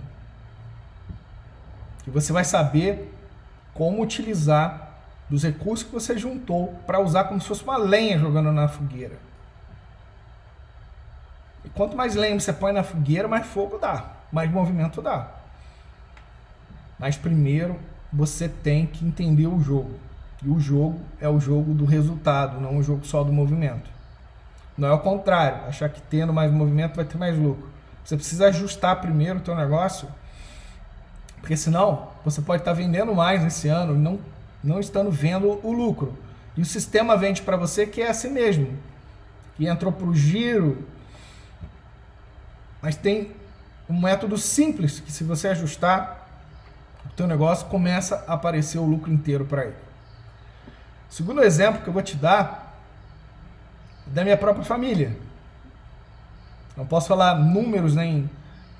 E 2.05 2.11
você 2.11 2.31
vai 2.31 2.45
saber 2.45 3.11
como 3.73 4.03
utilizar 4.03 4.99
dos 5.27 5.41
recursos 5.41 5.87
que 5.87 5.91
você 5.91 6.15
juntou 6.15 6.75
para 6.85 6.99
usar 6.99 7.23
como 7.23 7.41
se 7.41 7.47
fosse 7.47 7.63
uma 7.63 7.77
lenha 7.77 8.19
jogando 8.19 8.51
na 8.51 8.67
fogueira. 8.67 9.17
E 11.65 11.69
quanto 11.69 11.97
mais 11.97 12.13
lenha 12.13 12.39
você 12.39 12.53
põe 12.53 12.71
na 12.71 12.83
fogueira, 12.83 13.27
mais 13.27 13.47
fogo 13.47 13.79
dá, 13.79 14.11
mais 14.31 14.49
movimento 14.51 15.01
dá. 15.01 15.31
Mas 16.99 17.17
primeiro 17.17 17.79
você 18.13 18.47
tem 18.47 18.85
que 18.85 19.03
entender 19.03 19.47
o 19.47 19.59
jogo. 19.59 20.06
E 20.43 20.49
o 20.49 20.59
jogo 20.59 20.99
é 21.19 21.27
o 21.27 21.39
jogo 21.39 21.73
do 21.73 21.85
resultado, 21.85 22.59
não 22.61 22.77
o 22.77 22.83
jogo 22.83 23.05
só 23.05 23.23
do 23.23 23.33
movimento. 23.33 23.89
Não 24.77 24.87
é 24.87 24.93
o 24.93 24.99
contrário, 24.99 25.67
achar 25.67 25.89
que 25.89 26.01
tendo 26.01 26.31
mais 26.31 26.51
movimento 26.51 26.95
vai 26.95 27.05
ter 27.05 27.17
mais 27.17 27.37
lucro. 27.37 27.67
Você 28.03 28.15
precisa 28.15 28.47
ajustar 28.47 29.01
primeiro 29.01 29.39
o 29.39 29.41
teu 29.41 29.55
negócio, 29.55 30.07
porque 31.41 31.57
senão 31.57 32.09
você 32.23 32.41
pode 32.41 32.61
estar 32.61 32.73
vendendo 32.73 33.13
mais 33.15 33.43
nesse 33.43 33.67
ano 33.67 33.95
e 33.95 33.97
não 33.97 34.19
não 34.63 34.79
estando 34.79 35.11
vendo 35.11 35.59
o 35.65 35.71
lucro. 35.71 36.17
E 36.55 36.61
o 36.61 36.65
sistema 36.65 37.15
vende 37.15 37.41
para 37.41 37.55
você 37.55 37.85
que 37.85 38.01
é 38.01 38.09
assim 38.09 38.29
mesmo, 38.29 38.77
que 39.55 39.67
entrou 39.67 39.91
para 39.91 40.07
o 40.07 40.15
giro, 40.15 40.85
mas 42.81 42.95
tem 42.95 43.31
um 43.89 43.99
método 43.99 44.37
simples 44.37 44.99
que 44.99 45.11
se 45.11 45.23
você 45.23 45.49
ajustar, 45.49 46.27
o 47.05 47.09
teu 47.09 47.27
negócio 47.27 47.67
começa 47.67 48.23
a 48.27 48.33
aparecer 48.33 48.79
o 48.79 48.85
lucro 48.85 49.11
inteiro 49.11 49.45
para 49.45 49.65
ele. 49.65 49.86
Segundo 51.09 51.43
exemplo 51.43 51.81
que 51.81 51.87
eu 51.87 51.93
vou 51.93 52.01
te 52.01 52.15
dar 52.15 52.77
da 54.05 54.23
minha 54.23 54.37
própria 54.37 54.63
família. 54.63 55.17
Não 56.75 56.85
posso 56.85 57.07
falar 57.07 57.35
números 57.35 57.95
nem 57.95 58.29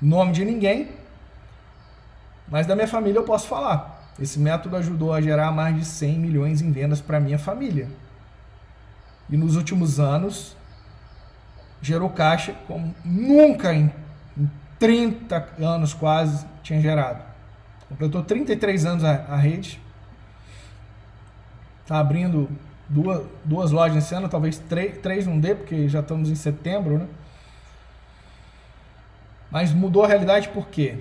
nome 0.00 0.32
de 0.32 0.44
ninguém, 0.44 0.90
mas 2.48 2.66
da 2.66 2.74
minha 2.74 2.88
família 2.88 3.18
eu 3.18 3.24
posso 3.24 3.48
falar. 3.48 4.12
Esse 4.18 4.38
método 4.38 4.76
ajudou 4.76 5.12
a 5.12 5.20
gerar 5.20 5.52
mais 5.52 5.76
de 5.76 5.84
100 5.84 6.18
milhões 6.18 6.60
em 6.60 6.72
vendas 6.72 7.00
para 7.00 7.20
minha 7.20 7.38
família. 7.38 7.88
E 9.30 9.36
nos 9.36 9.56
últimos 9.56 10.00
anos, 10.00 10.56
gerou 11.80 12.10
caixa 12.10 12.54
como 12.66 12.94
nunca 13.04 13.74
em, 13.74 13.92
30 14.78 15.48
anos 15.60 15.92
quase 15.92 16.46
tinha 16.62 16.80
gerado. 16.80 17.22
Completou 17.88 18.22
33 18.22 18.86
anos 18.86 19.04
a, 19.04 19.12
a 19.28 19.36
rede. 19.36 19.80
Está 21.88 22.00
abrindo 22.00 22.46
duas, 22.86 23.24
duas 23.42 23.70
lojas 23.70 24.04
esse 24.04 24.14
ano, 24.14 24.28
talvez 24.28 24.58
três, 24.58 24.98
três 24.98 25.26
não 25.26 25.40
dê, 25.40 25.54
porque 25.54 25.88
já 25.88 26.00
estamos 26.00 26.28
em 26.28 26.34
setembro, 26.34 26.98
né? 26.98 27.08
Mas 29.50 29.72
mudou 29.72 30.04
a 30.04 30.06
realidade 30.06 30.50
por 30.50 30.68
quê? 30.68 30.98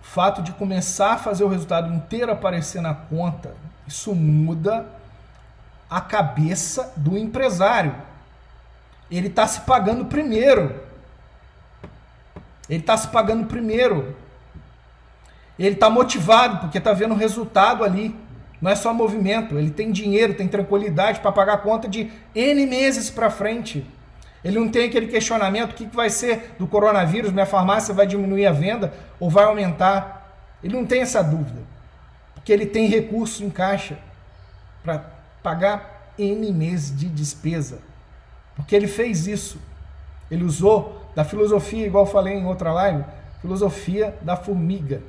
o 0.00 0.06
fato 0.06 0.42
de 0.42 0.50
começar 0.50 1.12
a 1.12 1.18
fazer 1.18 1.44
o 1.44 1.48
resultado 1.48 1.94
inteiro 1.94 2.30
aparecer 2.30 2.82
na 2.82 2.92
conta, 2.92 3.54
isso 3.86 4.12
muda 4.12 4.86
a 5.88 6.00
cabeça 6.00 6.92
do 6.96 7.16
empresário. 7.16 7.94
Ele 9.08 9.28
está 9.28 9.46
se 9.46 9.60
pagando 9.60 10.04
primeiro. 10.06 10.82
Ele 12.68 12.80
está 12.80 12.96
se 12.96 13.06
pagando 13.06 13.46
primeiro. 13.46 14.16
Ele 15.56 15.74
está 15.74 15.88
motivado 15.88 16.58
porque 16.58 16.78
está 16.78 16.92
vendo 16.92 17.14
o 17.14 17.18
resultado 17.18 17.84
ali. 17.84 18.14
Não 18.60 18.70
é 18.70 18.74
só 18.74 18.94
movimento. 18.94 19.58
Ele 19.58 19.70
tem 19.70 19.92
dinheiro, 19.92 20.34
tem 20.34 20.48
tranquilidade 20.48 21.20
para 21.20 21.32
pagar 21.32 21.54
a 21.54 21.58
conta 21.58 21.88
de 21.88 22.10
N 22.34 22.66
meses 22.66 23.10
para 23.10 23.30
frente. 23.30 23.86
Ele 24.44 24.58
não 24.58 24.68
tem 24.68 24.86
aquele 24.88 25.06
questionamento: 25.06 25.72
o 25.72 25.74
que 25.74 25.86
vai 25.86 26.10
ser 26.10 26.54
do 26.58 26.66
coronavírus? 26.66 27.32
Minha 27.32 27.46
farmácia 27.46 27.94
vai 27.94 28.06
diminuir 28.06 28.46
a 28.46 28.52
venda 28.52 28.92
ou 29.18 29.30
vai 29.30 29.44
aumentar? 29.44 30.38
Ele 30.62 30.74
não 30.74 30.86
tem 30.86 31.00
essa 31.02 31.22
dúvida, 31.22 31.60
porque 32.34 32.52
ele 32.52 32.66
tem 32.66 32.86
recurso 32.86 33.44
em 33.44 33.50
caixa 33.50 33.98
para 34.82 35.04
pagar 35.42 36.12
N 36.18 36.52
meses 36.52 36.96
de 36.96 37.08
despesa. 37.08 37.78
Porque 38.54 38.74
ele 38.74 38.86
fez 38.86 39.26
isso. 39.26 39.58
Ele 40.30 40.44
usou 40.44 41.10
da 41.14 41.24
filosofia, 41.24 41.86
igual 41.86 42.06
falei 42.06 42.34
em 42.34 42.46
outra 42.46 42.72
live, 42.72 43.04
filosofia 43.40 44.16
da 44.22 44.36
formiga, 44.36 45.02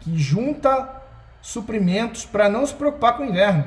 que 0.00 0.18
junta 0.18 0.99
suprimentos 1.42 2.24
para 2.24 2.48
não 2.48 2.66
se 2.66 2.74
preocupar 2.74 3.16
com 3.16 3.22
o 3.22 3.26
inverno. 3.26 3.64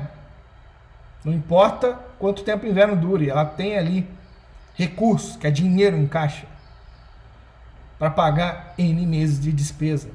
Não 1.24 1.32
importa 1.32 1.98
quanto 2.18 2.42
tempo 2.42 2.66
o 2.66 2.68
inverno 2.68 2.94
dure, 2.94 3.30
ela 3.30 3.44
tem 3.44 3.78
ali 3.78 4.08
recursos, 4.74 5.36
que 5.36 5.46
é 5.46 5.50
dinheiro 5.50 5.96
em 5.96 6.06
caixa, 6.06 6.46
para 7.98 8.10
pagar 8.10 8.74
N 8.76 9.06
meses 9.06 9.40
de 9.40 9.52
despesa. 9.52 10.08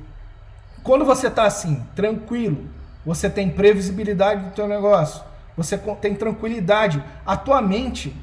Quando 0.84 1.06
você 1.06 1.28
está 1.28 1.43
assim, 1.43 1.86
tranquilo, 1.95 2.69
você 3.06 3.30
tem 3.30 3.50
previsibilidade 3.50 4.43
do 4.45 4.52
teu 4.52 4.67
negócio, 4.67 5.24
você 5.58 5.78
tem 5.78 6.15
tranquilidade, 6.15 7.04
a 7.26 7.36
tua 7.36 7.62
mente 7.62 8.15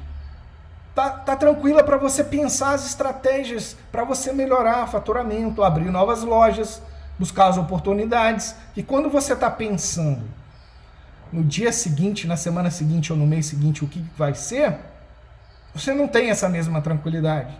tá, 0.95 1.09
tá 1.09 1.35
tranquila 1.35 1.83
para 1.83 1.97
você 1.97 2.23
pensar 2.23 2.71
as 2.71 2.85
estratégias 2.87 3.77
para 3.91 4.03
você 4.03 4.31
melhorar 4.31 4.87
faturamento, 4.87 5.63
abrir 5.63 5.91
novas 5.91 6.23
lojas, 6.23 6.81
buscar 7.17 7.47
as 7.47 7.57
oportunidades. 7.57 8.55
E 8.75 8.83
quando 8.83 9.09
você 9.09 9.33
está 9.33 9.49
pensando 9.49 10.23
no 11.31 11.43
dia 11.43 11.71
seguinte, 11.71 12.27
na 12.27 12.37
semana 12.37 12.69
seguinte 12.69 13.11
ou 13.11 13.17
no 13.17 13.27
mês 13.27 13.45
seguinte 13.45 13.83
o 13.83 13.87
que 13.87 13.99
vai 14.17 14.33
ser, 14.33 14.77
você 15.73 15.93
não 15.93 16.07
tem 16.07 16.29
essa 16.29 16.47
mesma 16.47 16.81
tranquilidade. 16.81 17.55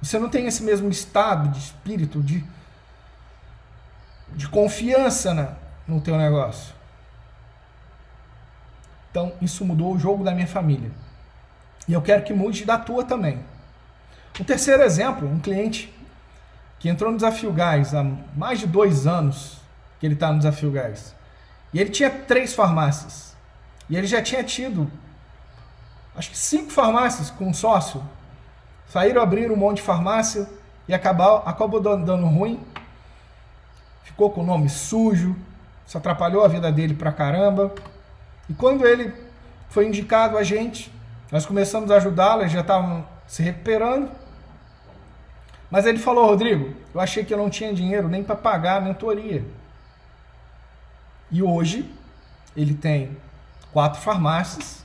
Você 0.00 0.18
não 0.18 0.28
tem 0.28 0.46
esse 0.46 0.62
mesmo 0.62 0.88
estado 0.90 1.48
de 1.48 1.58
espírito, 1.58 2.22
de, 2.22 2.44
de 4.34 4.48
confiança 4.48 5.32
na, 5.32 5.56
no 5.88 6.00
teu 6.00 6.16
negócio. 6.16 6.74
Então, 9.10 9.32
isso 9.40 9.64
mudou 9.64 9.94
o 9.94 9.98
jogo 9.98 10.22
da 10.22 10.32
minha 10.32 10.46
família. 10.46 10.90
E 11.88 11.92
eu 11.92 12.02
quero 12.02 12.22
que 12.22 12.34
mude 12.34 12.64
da 12.64 12.76
tua 12.76 13.02
também. 13.02 13.42
Um 14.38 14.44
terceiro 14.44 14.82
exemplo, 14.82 15.26
um 15.26 15.40
cliente 15.40 15.92
que 16.86 16.90
entrou 16.90 17.10
no 17.10 17.16
Desafio 17.16 17.52
Gás 17.52 17.92
há 17.92 18.04
mais 18.36 18.60
de 18.60 18.66
dois 18.68 19.08
anos 19.08 19.58
que 19.98 20.06
ele 20.06 20.14
está 20.14 20.30
no 20.30 20.38
Desafio 20.38 20.70
Gás. 20.70 21.16
E 21.74 21.80
ele 21.80 21.90
tinha 21.90 22.08
três 22.08 22.54
farmácias. 22.54 23.34
E 23.90 23.96
ele 23.96 24.06
já 24.06 24.22
tinha 24.22 24.44
tido 24.44 24.88
acho 26.14 26.30
que 26.30 26.38
cinco 26.38 26.70
farmácias 26.70 27.28
com 27.28 27.48
um 27.48 27.52
sócio. 27.52 28.00
Saíram 28.86 29.20
abrir 29.20 29.50
um 29.50 29.56
monte 29.56 29.78
de 29.78 29.82
farmácia 29.82 30.48
e 30.86 30.94
acabou, 30.94 31.42
acabou 31.44 31.80
dando 31.80 32.24
ruim. 32.24 32.60
Ficou 34.04 34.30
com 34.30 34.42
o 34.42 34.46
nome 34.46 34.68
sujo, 34.68 35.34
isso 35.84 35.98
atrapalhou 35.98 36.44
a 36.44 36.48
vida 36.48 36.70
dele 36.70 36.94
pra 36.94 37.10
caramba. 37.10 37.74
E 38.48 38.54
quando 38.54 38.86
ele 38.86 39.12
foi 39.70 39.88
indicado 39.88 40.38
a 40.38 40.44
gente, 40.44 40.92
nós 41.32 41.44
começamos 41.44 41.90
a 41.90 41.96
ajudá-lo, 41.96 42.42
eles 42.42 42.52
já 42.52 42.60
estavam 42.60 43.04
se 43.26 43.42
recuperando. 43.42 44.08
Mas 45.76 45.84
ele 45.84 45.98
falou, 45.98 46.24
Rodrigo, 46.24 46.74
eu 46.94 46.98
achei 46.98 47.22
que 47.22 47.34
eu 47.34 47.36
não 47.36 47.50
tinha 47.50 47.70
dinheiro 47.70 48.08
nem 48.08 48.24
para 48.24 48.34
pagar 48.34 48.78
a 48.78 48.80
mentoria. 48.80 49.44
E 51.30 51.42
hoje 51.42 51.92
ele 52.56 52.72
tem 52.72 53.14
quatro 53.74 54.00
farmácias 54.00 54.82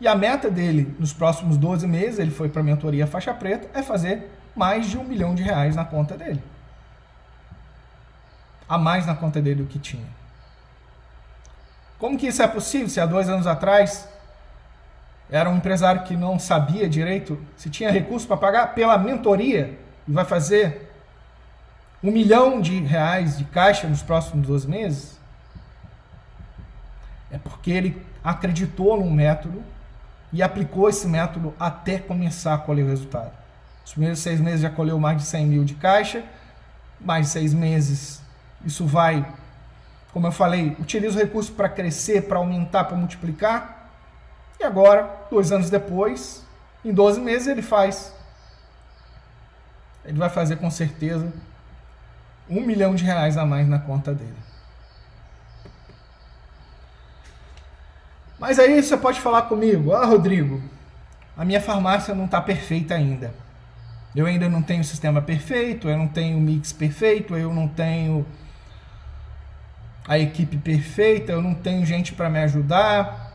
e 0.00 0.08
a 0.08 0.16
meta 0.16 0.50
dele, 0.50 0.92
nos 0.98 1.12
próximos 1.12 1.56
12 1.56 1.86
meses, 1.86 2.18
ele 2.18 2.32
foi 2.32 2.48
para 2.48 2.60
a 2.60 2.64
mentoria 2.64 3.06
faixa 3.06 3.32
preta, 3.32 3.70
é 3.72 3.84
fazer 3.84 4.28
mais 4.56 4.90
de 4.90 4.98
um 4.98 5.04
milhão 5.04 5.32
de 5.32 5.44
reais 5.44 5.76
na 5.76 5.84
conta 5.84 6.16
dele. 6.16 6.42
A 8.68 8.76
mais 8.76 9.06
na 9.06 9.14
conta 9.14 9.40
dele 9.40 9.62
do 9.62 9.68
que 9.68 9.78
tinha. 9.78 10.08
Como 12.00 12.18
que 12.18 12.26
isso 12.26 12.42
é 12.42 12.48
possível 12.48 12.88
se 12.88 12.98
há 12.98 13.06
dois 13.06 13.28
anos 13.28 13.46
atrás 13.46 14.08
era 15.30 15.48
um 15.48 15.58
empresário 15.58 16.02
que 16.02 16.16
não 16.16 16.36
sabia 16.36 16.88
direito 16.88 17.40
se 17.56 17.70
tinha 17.70 17.92
recurso 17.92 18.26
para 18.26 18.36
pagar 18.36 18.74
pela 18.74 18.98
mentoria 18.98 19.78
e 20.10 20.12
vai 20.12 20.24
fazer 20.24 20.90
um 22.02 22.10
milhão 22.10 22.60
de 22.60 22.80
reais 22.80 23.38
de 23.38 23.44
caixa 23.44 23.86
nos 23.86 24.02
próximos 24.02 24.44
12 24.44 24.68
meses? 24.68 25.20
É 27.30 27.38
porque 27.38 27.70
ele 27.70 28.04
acreditou 28.24 28.98
num 28.98 29.08
método 29.08 29.62
e 30.32 30.42
aplicou 30.42 30.88
esse 30.88 31.06
método 31.06 31.54
até 31.60 32.00
começar 32.00 32.54
a 32.54 32.58
colher 32.58 32.84
o 32.84 32.88
resultado. 32.88 33.30
Os 33.84 33.92
primeiros 33.92 34.18
seis 34.18 34.40
meses 34.40 34.62
já 34.62 34.70
colheu 34.70 34.98
mais 34.98 35.18
de 35.18 35.22
100 35.22 35.46
mil 35.46 35.64
de 35.64 35.74
caixa, 35.74 36.24
mais 37.00 37.28
seis 37.28 37.54
meses 37.54 38.20
isso 38.64 38.84
vai, 38.84 39.24
como 40.12 40.26
eu 40.26 40.32
falei, 40.32 40.76
utiliza 40.80 41.16
o 41.16 41.22
recurso 41.22 41.52
para 41.52 41.68
crescer, 41.68 42.22
para 42.22 42.38
aumentar, 42.38 42.84
para 42.84 42.96
multiplicar. 42.96 43.88
E 44.58 44.64
agora, 44.64 45.08
dois 45.30 45.52
anos 45.52 45.70
depois, 45.70 46.44
em 46.84 46.92
12 46.92 47.20
meses 47.20 47.46
ele 47.46 47.62
faz. 47.62 48.12
Ele 50.10 50.18
vai 50.18 50.28
fazer 50.28 50.56
com 50.56 50.68
certeza 50.68 51.32
um 52.48 52.60
milhão 52.62 52.96
de 52.96 53.04
reais 53.04 53.36
a 53.36 53.46
mais 53.46 53.68
na 53.68 53.78
conta 53.78 54.12
dele. 54.12 54.34
Mas 58.36 58.58
aí 58.58 58.82
você 58.82 58.96
pode 58.96 59.20
falar 59.20 59.42
comigo, 59.42 59.92
ah, 59.92 60.04
Rodrigo, 60.04 60.60
a 61.36 61.44
minha 61.44 61.60
farmácia 61.60 62.12
não 62.12 62.24
está 62.24 62.40
perfeita 62.40 62.92
ainda. 62.92 63.32
Eu 64.12 64.26
ainda 64.26 64.48
não 64.48 64.60
tenho 64.62 64.80
o 64.80 64.84
sistema 64.84 65.22
perfeito, 65.22 65.88
eu 65.88 65.96
não 65.96 66.08
tenho 66.08 66.38
o 66.38 66.40
mix 66.40 66.72
perfeito, 66.72 67.36
eu 67.36 67.54
não 67.54 67.68
tenho 67.68 68.26
a 70.08 70.18
equipe 70.18 70.58
perfeita, 70.58 71.30
eu 71.30 71.40
não 71.40 71.54
tenho 71.54 71.86
gente 71.86 72.14
para 72.14 72.28
me 72.28 72.40
ajudar. 72.40 73.32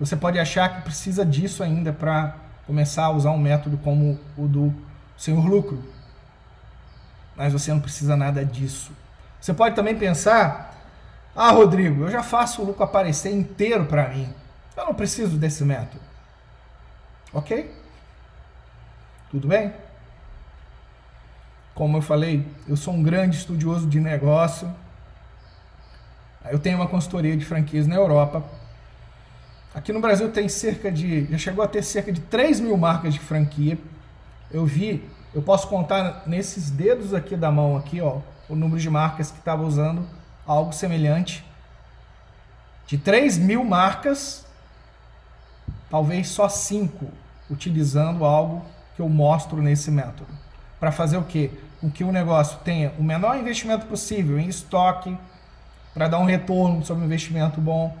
Você 0.00 0.16
pode 0.16 0.38
achar 0.38 0.76
que 0.76 0.80
precisa 0.80 1.26
disso 1.26 1.62
ainda 1.62 1.92
para 1.92 2.45
começar 2.66 3.04
a 3.04 3.10
usar 3.10 3.30
um 3.30 3.38
método 3.38 3.78
como 3.78 4.18
o 4.36 4.46
do 4.46 4.74
senhor 5.16 5.46
lucro. 5.46 5.82
Mas 7.36 7.52
você 7.52 7.72
não 7.72 7.80
precisa 7.80 8.16
nada 8.16 8.44
disso. 8.44 8.92
Você 9.40 9.54
pode 9.54 9.74
também 9.74 9.96
pensar: 9.96 10.74
"Ah, 11.34 11.50
Rodrigo, 11.50 12.04
eu 12.04 12.10
já 12.10 12.22
faço 12.22 12.62
o 12.62 12.64
lucro 12.64 12.82
aparecer 12.82 13.32
inteiro 13.32 13.86
para 13.86 14.08
mim. 14.08 14.28
Eu 14.76 14.86
não 14.86 14.94
preciso 14.94 15.36
desse 15.36 15.64
método". 15.64 16.02
OK? 17.32 17.70
Tudo 19.30 19.48
bem? 19.48 19.72
Como 21.74 21.98
eu 21.98 22.02
falei, 22.02 22.46
eu 22.66 22.76
sou 22.76 22.94
um 22.94 23.02
grande 23.02 23.36
estudioso 23.36 23.86
de 23.86 24.00
negócio. 24.00 24.72
Eu 26.50 26.58
tenho 26.58 26.78
uma 26.78 26.86
consultoria 26.86 27.36
de 27.36 27.44
franquias 27.44 27.86
na 27.86 27.96
Europa. 27.96 28.42
Aqui 29.76 29.92
no 29.92 30.00
Brasil 30.00 30.32
tem 30.32 30.48
cerca 30.48 30.90
de. 30.90 31.26
Já 31.26 31.36
chegou 31.36 31.62
a 31.62 31.68
ter 31.68 31.82
cerca 31.82 32.10
de 32.10 32.22
3 32.22 32.60
mil 32.60 32.78
marcas 32.78 33.12
de 33.12 33.20
franquia. 33.20 33.76
Eu 34.50 34.64
vi, 34.64 35.06
eu 35.34 35.42
posso 35.42 35.68
contar 35.68 36.22
nesses 36.26 36.70
dedos 36.70 37.12
aqui 37.12 37.36
da 37.36 37.50
mão, 37.50 37.76
aqui, 37.76 38.00
ó, 38.00 38.20
o 38.48 38.56
número 38.56 38.80
de 38.80 38.88
marcas 38.88 39.30
que 39.30 39.38
estava 39.38 39.62
usando 39.62 40.08
algo 40.46 40.72
semelhante. 40.72 41.44
De 42.86 42.96
3 42.96 43.36
mil 43.36 43.62
marcas, 43.64 44.46
talvez 45.90 46.28
só 46.28 46.48
5 46.48 47.06
utilizando 47.50 48.24
algo 48.24 48.64
que 48.94 49.02
eu 49.02 49.10
mostro 49.10 49.60
nesse 49.60 49.90
método. 49.90 50.32
Para 50.80 50.90
fazer 50.90 51.18
o 51.18 51.24
quê? 51.24 51.50
Com 51.82 51.90
que 51.90 52.02
o 52.02 52.10
negócio 52.10 52.58
tenha 52.64 52.94
o 52.98 53.02
menor 53.02 53.36
investimento 53.36 53.84
possível 53.84 54.38
em 54.38 54.48
estoque, 54.48 55.14
para 55.92 56.08
dar 56.08 56.18
um 56.18 56.24
retorno 56.24 56.82
sobre 56.82 57.02
um 57.02 57.06
investimento 57.06 57.60
bom, 57.60 57.94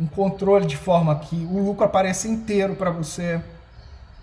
um 0.00 0.06
controle 0.06 0.66
de 0.66 0.76
forma 0.76 1.14
que 1.18 1.36
o 1.36 1.62
lucro 1.62 1.84
apareça 1.84 2.26
inteiro 2.26 2.74
para 2.74 2.90
você. 2.90 3.40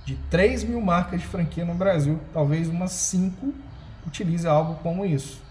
De 0.06 0.16
3 0.30 0.63
mil 0.63 0.82
marcas 0.82 1.22
de 1.22 1.28
franquia 1.28 1.66
no 1.66 1.76
Brasil, 1.76 2.20
talvez 2.34 2.68
umas 2.68 2.92
5 2.92 3.54
utilize 4.06 4.48
algo 4.48 4.76
como 4.76 5.06
isso, 5.06 5.42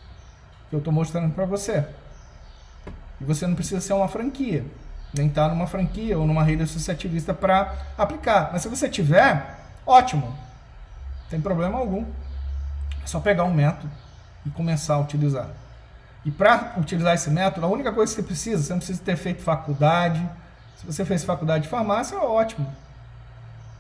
que 0.71 0.75
eu 0.75 0.79
estou 0.79 0.93
mostrando 0.93 1.33
para 1.35 1.45
você. 1.45 1.87
E 3.21 3.25
você 3.25 3.47
não 3.47 3.55
precisa 3.55 3.81
ser 3.81 3.93
uma 3.93 4.09
franquia, 4.09 4.65
nem 5.15 5.27
estar 5.29 5.49
tá 5.49 5.55
numa 5.55 5.67
franquia 5.67 6.19
ou 6.19 6.27
numa 6.27 6.43
rede 6.43 6.63
associativista 6.63 7.35
para 7.35 7.75
aplicar. 7.99 8.51
Mas 8.51 8.63
se 8.63 8.69
você 8.69 8.89
tiver, 8.89 9.57
Ótimo, 9.87 10.27
não 10.27 11.29
tem 11.31 11.41
problema 11.41 11.79
algum. 11.79 12.05
É 13.03 13.07
só 13.07 13.21
pegar 13.21 13.45
um 13.45 13.55
método 13.55 13.89
e 14.45 14.51
começar 14.51 14.95
a 14.95 14.99
utilizar. 14.99 15.49
E 16.27 16.31
para 16.33 16.75
utilizar 16.77 17.15
esse 17.15 17.31
método, 17.31 17.65
a 17.65 17.69
única 17.69 17.93
coisa 17.93 18.13
que 18.13 18.21
você 18.21 18.27
precisa, 18.27 18.61
você 18.61 18.73
não 18.73 18.79
precisa 18.79 19.01
ter 19.01 19.17
feito 19.17 19.41
faculdade. 19.43 20.21
Se 20.77 20.85
você 20.85 21.05
fez 21.05 21.23
faculdade 21.23 21.63
de 21.63 21.71
farmácia, 21.71 22.19
ótimo. 22.19 22.67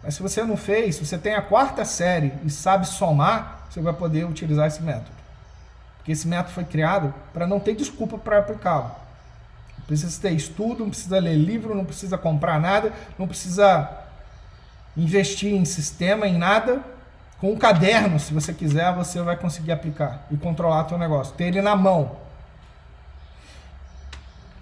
Mas 0.00 0.14
se 0.14 0.22
você 0.22 0.44
não 0.44 0.56
fez, 0.56 0.94
se 0.94 1.04
você 1.04 1.18
tem 1.18 1.34
a 1.34 1.42
quarta 1.42 1.84
série 1.84 2.32
e 2.44 2.50
sabe 2.50 2.86
somar, 2.86 3.66
você 3.68 3.80
vai 3.80 3.92
poder 3.92 4.24
utilizar 4.24 4.68
esse 4.68 4.80
método. 4.80 5.10
Porque 5.96 6.12
esse 6.12 6.28
método 6.28 6.54
foi 6.54 6.62
criado 6.62 7.12
para 7.34 7.48
não 7.48 7.58
ter 7.58 7.74
desculpa 7.74 8.16
para 8.16 8.38
aplicá-lo. 8.38 8.92
Não 9.78 9.84
precisa 9.84 10.22
ter 10.22 10.30
estudo, 10.30 10.84
não 10.84 10.90
precisa 10.90 11.18
ler 11.18 11.34
livro, 11.34 11.74
não 11.74 11.84
precisa 11.84 12.16
comprar 12.16 12.60
nada, 12.60 12.92
não 13.18 13.26
precisa 13.26 13.90
investir 14.96 15.52
em 15.52 15.64
sistema, 15.64 16.28
em 16.28 16.38
nada. 16.38 16.80
Com 17.40 17.50
um 17.50 17.56
caderno, 17.56 18.20
se 18.20 18.32
você 18.32 18.54
quiser, 18.54 18.94
você 18.94 19.20
vai 19.20 19.36
conseguir 19.36 19.72
aplicar 19.72 20.24
e 20.30 20.36
controlar 20.36 20.88
seu 20.88 20.96
negócio. 20.96 21.34
Ter 21.34 21.46
ele 21.46 21.60
na 21.60 21.74
mão. 21.74 22.24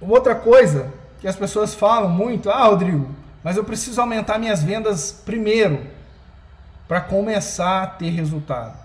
Outra 0.08 0.34
coisa 0.34 0.92
que 1.20 1.28
as 1.28 1.36
pessoas 1.36 1.74
falam 1.74 2.10
muito, 2.10 2.50
ah, 2.50 2.66
Rodrigo, 2.66 3.14
mas 3.42 3.56
eu 3.56 3.64
preciso 3.64 4.00
aumentar 4.00 4.38
minhas 4.38 4.62
vendas 4.62 5.12
primeiro 5.12 5.86
para 6.86 7.00
começar 7.00 7.82
a 7.82 7.86
ter 7.86 8.10
resultado. 8.10 8.76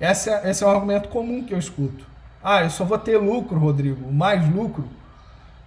Esse 0.00 0.30
é, 0.30 0.50
esse 0.50 0.64
é 0.64 0.66
um 0.66 0.70
argumento 0.70 1.08
comum 1.08 1.44
que 1.44 1.52
eu 1.52 1.58
escuto. 1.58 2.06
Ah, 2.42 2.62
eu 2.62 2.70
só 2.70 2.84
vou 2.84 2.98
ter 2.98 3.18
lucro, 3.18 3.58
Rodrigo, 3.58 4.10
mais 4.10 4.48
lucro, 4.50 4.88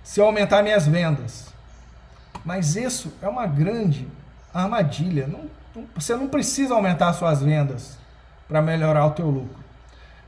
se 0.04 0.20
eu 0.20 0.26
aumentar 0.26 0.64
minhas 0.64 0.88
vendas. 0.88 1.54
Mas 2.44 2.76
isso 2.76 3.14
é 3.22 3.28
uma 3.28 3.46
grande 3.46 4.08
armadilha. 4.54 5.28
Não, 5.28 5.50
não, 5.76 5.88
você 5.96 6.16
não 6.16 6.28
precisa 6.28 6.74
aumentar 6.74 7.14
suas 7.14 7.42
vendas 7.42 7.98
para 8.48 8.62
melhorar 8.62 9.06
o 9.06 9.12
teu 9.12 9.28
lucro. 9.28 9.63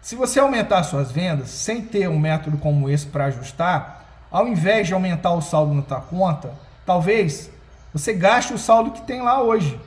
Se 0.06 0.16
você 0.16 0.40
aumentar 0.40 0.84
suas 0.84 1.12
vendas 1.12 1.50
sem 1.50 1.82
ter 1.82 2.08
um 2.08 2.20
método 2.20 2.60
como 2.60 2.88
esse 2.88 3.08
para 3.08 3.26
ajustar, 3.26 4.06
ao 4.30 4.48
invés 4.48 4.86
de 4.86 4.94
aumentar 4.94 5.32
o 5.32 5.42
saldo 5.42 5.74
na 5.74 5.82
tua 5.82 6.00
conta, 6.00 6.52
talvez 6.86 7.50
você 7.92 8.14
gaste 8.14 8.54
o 8.54 8.58
saldo 8.60 8.92
que 8.92 9.02
tem 9.02 9.24
lá 9.24 9.42
hoje. 9.42 9.82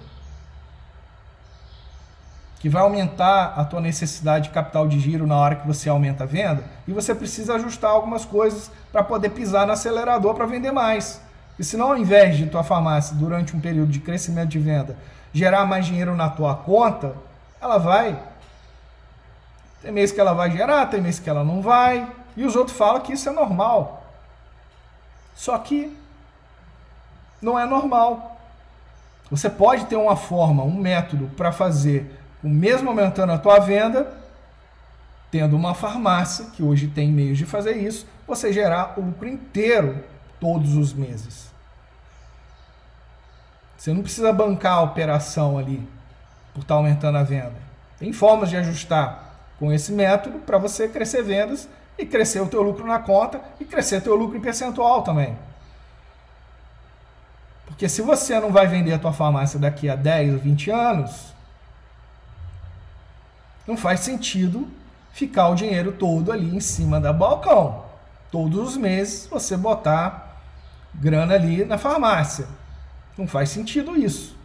Que 2.58 2.68
vai 2.68 2.82
aumentar 2.82 3.54
a 3.56 3.64
tua 3.64 3.80
necessidade 3.80 4.48
de 4.48 4.50
capital 4.50 4.88
de 4.88 4.98
giro 4.98 5.24
na 5.24 5.36
hora 5.36 5.54
que 5.54 5.68
você 5.68 5.88
aumenta 5.88 6.24
a 6.24 6.26
venda, 6.26 6.64
e 6.88 6.92
você 6.92 7.14
precisa 7.14 7.54
ajustar 7.54 7.92
algumas 7.92 8.24
coisas 8.24 8.72
para 8.90 9.04
poder 9.04 9.28
pisar 9.28 9.68
no 9.68 9.72
acelerador 9.72 10.34
para 10.34 10.46
vender 10.46 10.72
mais. 10.72 11.20
E 11.56 11.62
se 11.62 11.76
não, 11.76 11.90
ao 11.90 11.96
invés 11.96 12.36
de 12.36 12.46
tua 12.46 12.64
farmácia, 12.64 13.14
durante 13.14 13.54
um 13.54 13.60
período 13.60 13.92
de 13.92 14.00
crescimento 14.00 14.48
de 14.48 14.58
venda, 14.58 14.96
gerar 15.32 15.64
mais 15.64 15.86
dinheiro 15.86 16.16
na 16.16 16.28
tua 16.28 16.56
conta, 16.56 17.14
ela 17.60 17.78
vai. 17.78 18.20
Tem 19.80 19.92
mês 19.92 20.10
que 20.10 20.20
ela 20.20 20.32
vai 20.32 20.50
gerar, 20.50 20.86
tem 20.86 21.00
mês 21.00 21.18
que 21.18 21.30
ela 21.30 21.44
não 21.44 21.62
vai. 21.62 22.10
E 22.36 22.44
os 22.44 22.56
outros 22.56 22.76
falam 22.76 23.00
que 23.00 23.12
isso 23.12 23.28
é 23.28 23.32
normal. 23.32 24.04
Só 25.34 25.56
que 25.58 25.96
não 27.40 27.58
é 27.58 27.64
normal. 27.64 28.40
Você 29.30 29.48
pode 29.48 29.84
ter 29.86 29.96
uma 29.96 30.16
forma, 30.16 30.62
um 30.62 30.74
método 30.74 31.30
para 31.36 31.52
fazer, 31.52 32.18
o 32.42 32.48
mesmo 32.48 32.88
aumentando 32.88 33.32
a 33.32 33.38
tua 33.38 33.58
venda, 33.58 34.12
tendo 35.30 35.54
uma 35.54 35.74
farmácia, 35.74 36.46
que 36.46 36.62
hoje 36.62 36.88
tem 36.88 37.12
meios 37.12 37.36
de 37.36 37.44
fazer 37.44 37.76
isso, 37.76 38.06
você 38.26 38.52
gerar 38.52 38.98
o 38.98 39.02
lucro 39.02 39.28
inteiro 39.28 40.02
todos 40.40 40.74
os 40.74 40.92
meses. 40.92 41.48
Você 43.76 43.92
não 43.92 44.02
precisa 44.02 44.32
bancar 44.32 44.78
a 44.78 44.82
operação 44.82 45.58
ali 45.58 45.86
por 46.52 46.62
estar 46.62 46.74
tá 46.74 46.78
aumentando 46.78 47.18
a 47.18 47.22
venda. 47.22 47.56
Tem 47.98 48.12
formas 48.12 48.50
de 48.50 48.56
ajustar 48.56 49.27
com 49.58 49.72
esse 49.72 49.92
método 49.92 50.38
para 50.40 50.58
você 50.58 50.88
crescer 50.88 51.22
vendas 51.22 51.68
e 51.98 52.06
crescer 52.06 52.40
o 52.40 52.46
teu 52.46 52.62
lucro 52.62 52.86
na 52.86 52.98
conta 52.98 53.40
e 53.58 53.64
crescer 53.64 54.00
teu 54.00 54.14
lucro 54.14 54.36
em 54.36 54.40
percentual 54.40 55.02
também. 55.02 55.36
Porque 57.66 57.88
se 57.88 58.00
você 58.00 58.38
não 58.40 58.50
vai 58.50 58.66
vender 58.66 58.94
a 58.94 58.98
tua 58.98 59.12
farmácia 59.12 59.58
daqui 59.58 59.88
a 59.88 59.96
10 59.96 60.34
ou 60.34 60.38
20 60.38 60.70
anos, 60.70 61.34
não 63.66 63.76
faz 63.76 64.00
sentido 64.00 64.68
ficar 65.12 65.48
o 65.48 65.54
dinheiro 65.54 65.92
todo 65.92 66.32
ali 66.32 66.56
em 66.56 66.60
cima 66.60 67.00
da 67.00 67.12
balcão. 67.12 67.84
Todos 68.30 68.70
os 68.70 68.76
meses 68.76 69.26
você 69.26 69.56
botar 69.56 70.42
grana 70.94 71.34
ali 71.34 71.64
na 71.64 71.76
farmácia. 71.76 72.46
Não 73.16 73.26
faz 73.26 73.50
sentido 73.50 73.96
isso. 73.96 74.36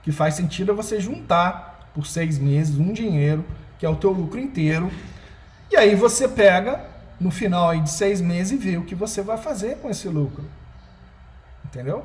O 0.00 0.04
que 0.04 0.12
faz 0.12 0.34
sentido 0.34 0.72
é 0.72 0.74
você 0.74 1.00
juntar 1.00 1.90
por 1.94 2.06
seis 2.06 2.38
meses 2.38 2.78
um 2.78 2.92
dinheiro, 2.92 3.44
que 3.78 3.86
é 3.86 3.88
o 3.88 3.96
teu 3.96 4.10
lucro 4.10 4.38
inteiro, 4.38 4.90
e 5.70 5.76
aí 5.76 5.94
você 5.94 6.28
pega 6.28 6.80
no 7.20 7.30
final 7.30 7.70
aí 7.70 7.80
de 7.80 7.90
seis 7.90 8.20
meses 8.20 8.52
e 8.52 8.56
vê 8.56 8.76
o 8.76 8.84
que 8.84 8.94
você 8.94 9.22
vai 9.22 9.36
fazer 9.36 9.78
com 9.78 9.88
esse 9.88 10.08
lucro. 10.08 10.44
Entendeu? 11.64 12.04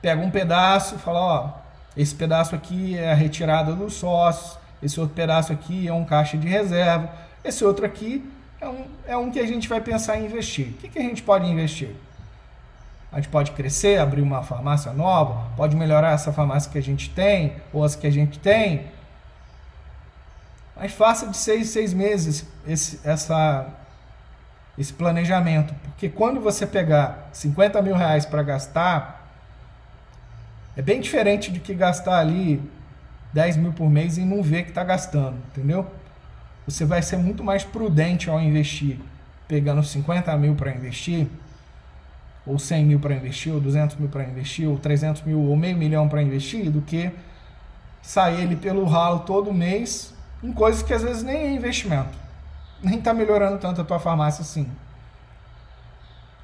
Pega 0.00 0.20
um 0.20 0.30
pedaço, 0.30 0.98
fala, 0.98 1.20
ó, 1.20 1.50
esse 1.96 2.14
pedaço 2.14 2.54
aqui 2.54 2.96
é 2.96 3.12
a 3.12 3.14
retirada 3.14 3.74
dos 3.74 3.94
sócios, 3.94 4.58
esse 4.82 4.98
outro 4.98 5.14
pedaço 5.14 5.52
aqui 5.52 5.86
é 5.86 5.92
um 5.92 6.04
caixa 6.04 6.36
de 6.36 6.48
reserva, 6.48 7.10
esse 7.44 7.64
outro 7.64 7.84
aqui 7.84 8.28
é 8.60 8.68
um, 8.68 8.86
é 9.06 9.16
um 9.16 9.30
que 9.30 9.38
a 9.38 9.46
gente 9.46 9.68
vai 9.68 9.80
pensar 9.80 10.18
em 10.18 10.24
investir. 10.24 10.68
O 10.68 10.72
que, 10.74 10.88
que 10.88 10.98
a 10.98 11.02
gente 11.02 11.22
pode 11.22 11.46
investir? 11.46 11.90
A 13.12 13.16
gente 13.16 13.28
pode 13.28 13.50
crescer, 13.50 13.98
abrir 13.98 14.22
uma 14.22 14.42
farmácia 14.42 14.92
nova, 14.92 15.50
pode 15.56 15.76
melhorar 15.76 16.12
essa 16.12 16.32
farmácia 16.32 16.70
que 16.70 16.78
a 16.78 16.82
gente 16.82 17.10
tem, 17.10 17.54
ou 17.72 17.84
as 17.84 17.94
que 17.94 18.06
a 18.06 18.10
gente 18.10 18.38
tem. 18.38 18.86
Mas 20.76 20.92
faça 20.92 21.26
de 21.28 21.36
seis, 21.36 21.68
seis 21.68 21.92
meses 21.92 22.46
esse, 22.66 23.00
essa, 23.04 23.66
esse 24.78 24.92
planejamento. 24.92 25.74
Porque 25.84 26.08
quando 26.08 26.40
você 26.40 26.66
pegar 26.66 27.28
50 27.32 27.80
mil 27.82 27.94
reais 27.94 28.24
para 28.24 28.42
gastar, 28.42 29.30
é 30.76 30.82
bem 30.82 31.00
diferente 31.00 31.52
de 31.52 31.60
que 31.60 31.74
gastar 31.74 32.18
ali 32.18 32.62
10 33.32 33.56
mil 33.58 33.72
por 33.72 33.90
mês 33.90 34.18
e 34.18 34.22
não 34.22 34.42
ver 34.42 34.64
que 34.64 34.70
está 34.70 34.84
gastando, 34.84 35.36
entendeu? 35.50 35.86
Você 36.66 36.84
vai 36.84 37.02
ser 37.02 37.16
muito 37.16 37.42
mais 37.42 37.64
prudente 37.64 38.30
ao 38.30 38.40
investir, 38.40 38.98
pegando 39.48 39.82
50 39.82 40.36
mil 40.36 40.54
para 40.54 40.70
investir, 40.70 41.26
ou 42.46 42.58
100 42.58 42.84
mil 42.84 43.00
para 43.00 43.14
investir, 43.14 43.52
ou 43.52 43.60
200 43.60 43.96
mil 43.96 44.08
para 44.08 44.24
investir, 44.24 44.68
ou 44.68 44.78
300 44.78 45.22
mil, 45.22 45.40
ou 45.40 45.56
meio 45.56 45.76
milhão 45.76 46.08
para 46.08 46.22
investir, 46.22 46.70
do 46.70 46.80
que 46.82 47.10
sair 48.00 48.42
ele 48.42 48.56
pelo 48.56 48.84
ralo 48.84 49.20
todo 49.20 49.52
mês 49.52 50.11
em 50.42 50.52
coisas 50.52 50.82
que 50.82 50.92
às 50.92 51.02
vezes 51.02 51.22
nem 51.22 51.36
é 51.36 51.50
investimento, 51.52 52.18
nem 52.82 52.98
está 52.98 53.14
melhorando 53.14 53.58
tanto 53.58 53.80
a 53.80 53.84
tua 53.84 53.98
farmácia 53.98 54.42
assim. 54.42 54.68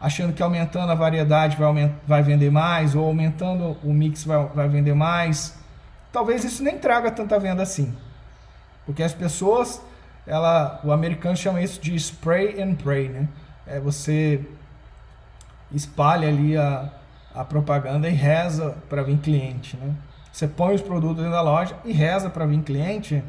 Achando 0.00 0.32
que 0.32 0.42
aumentando 0.42 0.92
a 0.92 0.94
variedade 0.94 1.56
vai, 1.56 1.94
vai 2.06 2.22
vender 2.22 2.50
mais, 2.50 2.94
ou 2.94 3.04
aumentando 3.04 3.76
o 3.82 3.92
mix 3.92 4.24
vai, 4.24 4.46
vai 4.46 4.68
vender 4.68 4.94
mais. 4.94 5.58
Talvez 6.12 6.44
isso 6.44 6.62
nem 6.62 6.78
traga 6.78 7.10
tanta 7.10 7.38
venda 7.38 7.62
assim. 7.62 7.92
Porque 8.86 9.02
as 9.02 9.12
pessoas, 9.12 9.82
ela, 10.26 10.80
o 10.84 10.92
americano 10.92 11.36
chama 11.36 11.60
isso 11.60 11.80
de 11.80 11.94
spray 11.96 12.62
and 12.62 12.76
pray, 12.76 13.08
né? 13.08 13.28
É 13.66 13.80
você 13.80 14.46
espalha 15.72 16.28
ali 16.28 16.56
a, 16.56 16.90
a 17.34 17.44
propaganda 17.44 18.08
e 18.08 18.12
reza 18.12 18.76
para 18.88 19.02
vir 19.02 19.18
cliente, 19.18 19.76
né? 19.76 19.94
Você 20.32 20.46
põe 20.46 20.74
os 20.74 20.80
produtos 20.80 21.16
dentro 21.16 21.32
da 21.32 21.40
loja 21.40 21.76
e 21.84 21.92
reza 21.92 22.30
para 22.30 22.46
vir 22.46 22.62
cliente. 22.62 23.22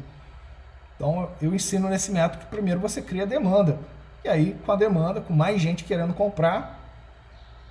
Então 1.00 1.30
eu 1.40 1.54
ensino 1.54 1.88
nesse 1.88 2.12
método 2.12 2.44
que 2.44 2.50
primeiro 2.50 2.78
você 2.78 3.00
cria 3.00 3.26
demanda. 3.26 3.78
E 4.22 4.28
aí, 4.28 4.54
com 4.66 4.70
a 4.70 4.76
demanda, 4.76 5.22
com 5.22 5.32
mais 5.32 5.58
gente 5.58 5.82
querendo 5.82 6.12
comprar, 6.12 6.78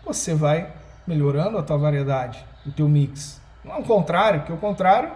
você 0.03 0.33
vai 0.33 0.73
melhorando 1.05 1.55
a 1.59 1.61
tua 1.61 1.77
variedade, 1.77 2.43
o 2.65 2.71
teu 2.71 2.89
mix. 2.89 3.39
Não 3.63 3.75
é 3.75 3.77
o 3.77 3.83
contrário, 3.83 4.39
porque 4.39 4.51
o 4.51 4.57
contrário 4.57 5.11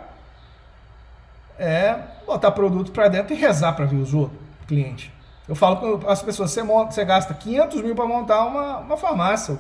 é 1.58 1.98
botar 2.28 2.52
produto 2.52 2.92
para 2.92 3.08
dentro 3.08 3.34
e 3.34 3.36
rezar 3.36 3.74
para 3.74 3.86
vir 3.86 3.98
os 3.98 4.14
outros, 4.14 4.40
cliente. 4.68 5.12
Eu 5.48 5.56
falo 5.56 5.78
com 5.78 6.08
as 6.08 6.22
pessoas, 6.22 6.52
você, 6.52 6.62
monta, 6.62 6.92
você 6.92 7.04
gasta 7.04 7.34
500 7.34 7.82
mil 7.82 7.96
para 7.96 8.06
montar 8.06 8.46
uma, 8.46 8.78
uma 8.78 8.96
farmácia, 8.96 9.58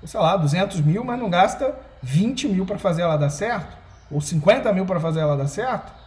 ou 0.00 0.06
sei 0.06 0.20
lá, 0.20 0.36
200 0.36 0.80
mil, 0.82 1.02
mas 1.02 1.18
não 1.18 1.28
gasta 1.28 1.74
20 2.00 2.46
mil 2.46 2.64
para 2.64 2.78
fazer 2.78 3.02
ela 3.02 3.16
dar 3.16 3.30
certo, 3.30 3.76
ou 4.08 4.20
50 4.20 4.72
mil 4.72 4.86
para 4.86 5.00
fazer 5.00 5.18
ela 5.18 5.36
dar 5.36 5.48
certo. 5.48 5.97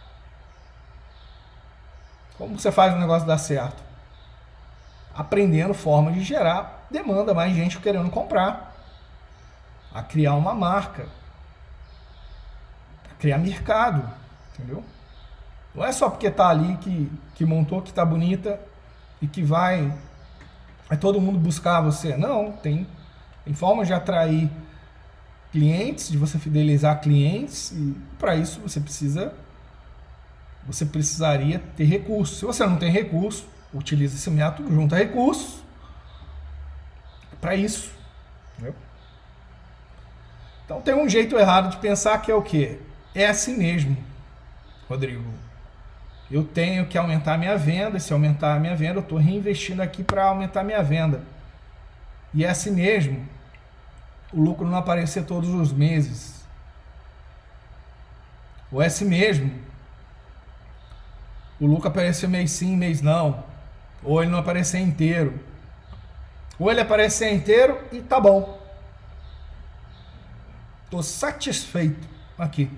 Como 2.38 2.58
você 2.58 2.72
faz 2.72 2.94
o 2.94 2.98
negócio 2.98 3.26
dar 3.26 3.38
certo? 3.38 3.82
Aprendendo 5.14 5.74
forma 5.74 6.12
de 6.12 6.22
gerar 6.22 6.86
demanda, 6.90 7.34
mais 7.34 7.54
gente 7.54 7.78
querendo 7.78 8.10
comprar, 8.10 8.74
a 9.92 10.02
criar 10.02 10.34
uma 10.34 10.54
marca, 10.54 11.06
a 13.10 13.14
criar 13.18 13.38
mercado, 13.38 14.08
entendeu? 14.52 14.82
Não 15.74 15.84
é 15.84 15.92
só 15.92 16.08
porque 16.10 16.30
tá 16.30 16.48
ali 16.48 16.76
que, 16.78 17.10
que 17.34 17.44
montou, 17.44 17.80
que 17.80 17.92
tá 17.92 18.04
bonita, 18.04 18.60
e 19.22 19.26
que 19.28 19.42
vai, 19.42 19.92
vai 20.88 20.98
todo 20.98 21.20
mundo 21.20 21.38
buscar 21.38 21.80
você. 21.80 22.16
Não, 22.16 22.50
tem, 22.50 22.86
tem 23.44 23.54
forma 23.54 23.84
de 23.84 23.92
atrair 23.92 24.50
clientes, 25.52 26.10
de 26.10 26.18
você 26.18 26.38
fidelizar 26.38 27.00
clientes, 27.00 27.70
e 27.70 27.96
para 28.18 28.34
isso 28.34 28.60
você 28.60 28.80
precisa 28.80 29.32
você 30.66 30.84
precisaria 30.84 31.60
ter 31.76 31.84
recursos. 31.84 32.38
Se 32.38 32.44
você 32.44 32.64
não 32.66 32.76
tem 32.76 32.90
recurso, 32.90 33.46
utilize 33.72 34.16
esse 34.16 34.30
método, 34.30 34.72
junta 34.72 34.96
recursos 34.96 35.62
para 37.40 37.54
isso. 37.54 37.90
Entendeu? 38.54 38.74
Então 40.64 40.80
tem 40.80 40.94
um 40.94 41.08
jeito 41.08 41.36
errado 41.36 41.70
de 41.70 41.76
pensar 41.78 42.18
que 42.18 42.30
é 42.30 42.34
o 42.34 42.42
que? 42.42 42.78
É 43.14 43.26
assim 43.26 43.56
mesmo, 43.56 43.96
Rodrigo 44.88 45.42
eu 46.32 46.42
tenho 46.42 46.86
que 46.86 46.96
aumentar 46.96 47.36
minha 47.36 47.58
venda. 47.58 47.98
Se 47.98 48.12
aumentar 48.12 48.54
a 48.54 48.58
minha 48.58 48.74
venda, 48.74 48.94
eu 48.94 49.02
estou 49.02 49.18
reinvestindo 49.18 49.82
aqui 49.82 50.02
para 50.02 50.24
aumentar 50.24 50.64
minha 50.64 50.82
venda. 50.82 51.22
E 52.32 52.42
é 52.42 52.48
assim 52.48 52.70
mesmo. 52.70 53.28
O 54.32 54.40
lucro 54.40 54.66
não 54.66 54.78
aparecer 54.78 55.26
todos 55.26 55.50
os 55.50 55.72
meses. 55.72 56.42
Ou 58.72 58.80
é 58.80 58.86
assim 58.86 59.04
mesmo. 59.04 59.52
O 61.62 61.66
lucro 61.66 61.88
aparecer 61.88 62.28
mês 62.28 62.50
sim, 62.50 62.76
mês 62.76 63.00
não. 63.00 63.44
Ou 64.02 64.22
ele 64.22 64.30
não 64.30 64.40
aparecer 64.40 64.80
inteiro. 64.80 65.40
Ou 66.58 66.70
ele 66.70 66.80
aparecer 66.80 67.32
inteiro 67.32 67.78
e 67.90 68.00
tá 68.00 68.20
bom. 68.20 68.60
Estou 70.84 71.02
satisfeito 71.02 72.06
aqui 72.38 72.70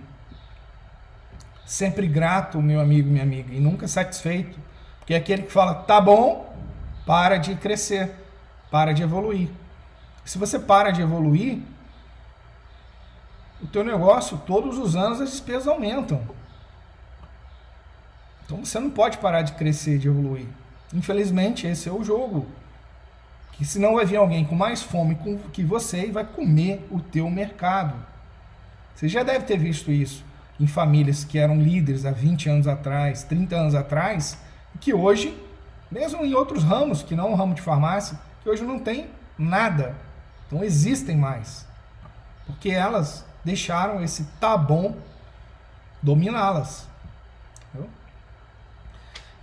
sempre 1.65 2.07
grato, 2.07 2.61
meu 2.61 2.81
amigo, 2.81 3.09
minha 3.09 3.23
amiga, 3.23 3.53
e 3.53 3.61
nunca 3.61 3.89
satisfeito. 3.89 4.59
Porque 4.99 5.15
é 5.15 5.17
aquele 5.17 5.43
que 5.43 5.53
fala, 5.53 5.75
tá 5.75 6.01
bom, 6.01 6.55
para 7.07 7.37
de 7.37 7.55
crescer, 7.55 8.15
para 8.71 8.93
de 8.93 9.03
evoluir. 9.03 9.51
Se 10.25 10.39
você 10.39 10.59
para 10.59 10.91
de 10.91 11.03
evoluir, 11.03 11.61
o 13.63 13.67
teu 13.67 13.85
negócio, 13.85 14.39
todos 14.47 14.79
os 14.79 14.97
anos 14.97 15.21
as 15.21 15.31
despesas 15.31 15.69
aumentam. 15.69 16.23
Então 18.45 18.65
você 18.65 18.79
não 18.79 18.91
pode 18.91 19.19
parar 19.19 19.43
de 19.43 19.53
crescer, 19.53 19.99
de 19.99 20.09
evoluir. 20.09 20.47
Infelizmente, 20.93 21.67
esse 21.67 21.89
é 21.89 21.93
o 21.93 22.05
jogo. 22.05 22.47
Que 23.53 23.65
senão 23.65 23.95
vai 23.95 24.05
vir 24.05 24.17
alguém 24.17 24.45
com 24.45 24.55
mais 24.55 24.83
fome 24.83 25.19
que 25.53 25.63
você 25.63 26.07
e 26.07 26.11
vai 26.11 26.25
comer 26.25 26.87
o 26.91 27.01
teu 27.01 27.31
mercado. 27.31 27.95
Você 28.95 29.09
já 29.09 29.23
deve 29.23 29.45
ter 29.45 29.59
visto 29.59 29.91
isso 29.91 30.25
em 30.59 30.67
famílias 30.67 31.25
que 31.25 31.39
eram 31.39 31.61
líderes 31.61 32.05
há 32.05 32.13
20 32.13 32.49
anos 32.49 32.69
atrás, 32.69 33.25
30 33.25 33.57
anos 33.57 33.75
atrás, 33.75 34.39
que 34.81 34.95
hoje, 34.95 35.37
mesmo 35.91 36.25
em 36.25 36.35
outros 36.35 36.63
ramos, 36.63 37.03
que 37.03 37.15
não 37.15 37.33
o 37.33 37.35
ramo 37.35 37.55
de 37.55 37.63
farmácia, 37.63 38.19
que 38.43 38.49
hoje 38.49 38.63
não 38.63 38.79
tem 38.79 39.09
nada, 39.39 39.97
não 40.51 40.63
existem 40.63 41.17
mais. 41.17 41.67
Porque 42.47 42.71
elas 42.71 43.25
deixaram 43.45 44.03
esse 44.03 44.25
tá 44.41 44.57
bom 44.57 44.97
dominá-las. 46.03 46.89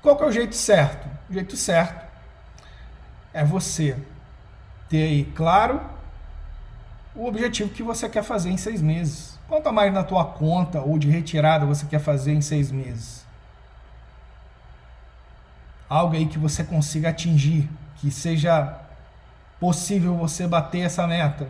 Qual 0.02 0.16
que 0.16 0.24
é 0.24 0.28
o 0.28 0.32
jeito 0.32 0.56
certo? 0.56 1.08
O 1.30 1.34
jeito 1.34 1.56
certo 1.56 2.06
é 3.34 3.44
você 3.44 3.98
ter 4.90 5.04
aí 5.04 5.26
claro 5.26 5.82
o 7.16 7.26
objetivo 7.28 7.70
que 7.70 7.84
você 7.84 8.10
quer 8.10 8.24
fazer 8.24 8.50
em 8.50 8.58
seis 8.58 8.82
meses. 8.82 9.40
Quanto 9.48 9.72
mais 9.72 9.94
na 9.94 10.04
tua 10.04 10.26
conta 10.26 10.82
ou 10.82 10.98
de 10.98 11.10
retirada 11.10 11.66
você 11.66 11.86
quer 11.86 12.00
fazer 12.00 12.34
em 12.34 12.42
seis 12.42 12.72
meses? 12.72 13.26
Algo 15.90 16.16
aí 16.16 16.26
que 16.26 16.40
você 16.40 16.64
consiga 16.64 17.10
atingir, 17.10 17.70
que 17.98 18.10
seja 18.10 18.80
possível 19.60 20.16
você 20.16 20.48
bater 20.48 20.80
essa 20.80 21.06
meta. 21.06 21.50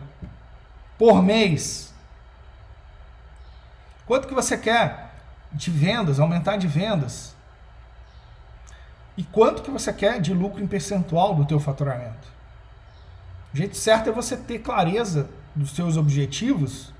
Por 0.98 1.22
mês. 1.22 1.94
Quanto 4.04 4.26
que 4.26 4.34
você 4.34 4.58
quer 4.58 5.12
de 5.52 5.70
vendas, 5.70 6.18
aumentar 6.18 6.56
de 6.56 6.66
vendas? 6.66 7.34
E 9.16 9.22
quanto 9.22 9.62
que 9.62 9.70
você 9.70 9.92
quer 9.92 10.20
de 10.20 10.32
lucro 10.32 10.62
em 10.62 10.66
percentual 10.66 11.34
do 11.34 11.44
teu 11.44 11.60
faturamento? 11.60 12.28
O 13.52 13.56
jeito 13.56 13.76
certo 13.76 14.08
é 14.08 14.12
você 14.12 14.36
ter 14.36 14.60
clareza 14.60 15.28
dos 15.54 15.72
seus 15.72 15.96
objetivos 15.96 16.92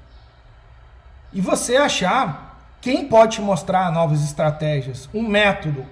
e 1.33 1.41
você 1.41 1.77
achar 1.77 2.53
quem 2.81 3.09
pode 3.09 3.37
te 3.37 3.41
mostrar 3.41 3.91
novas 3.91 4.23
estratégias, 4.23 5.09
um 5.15 5.27
método, 5.27 5.87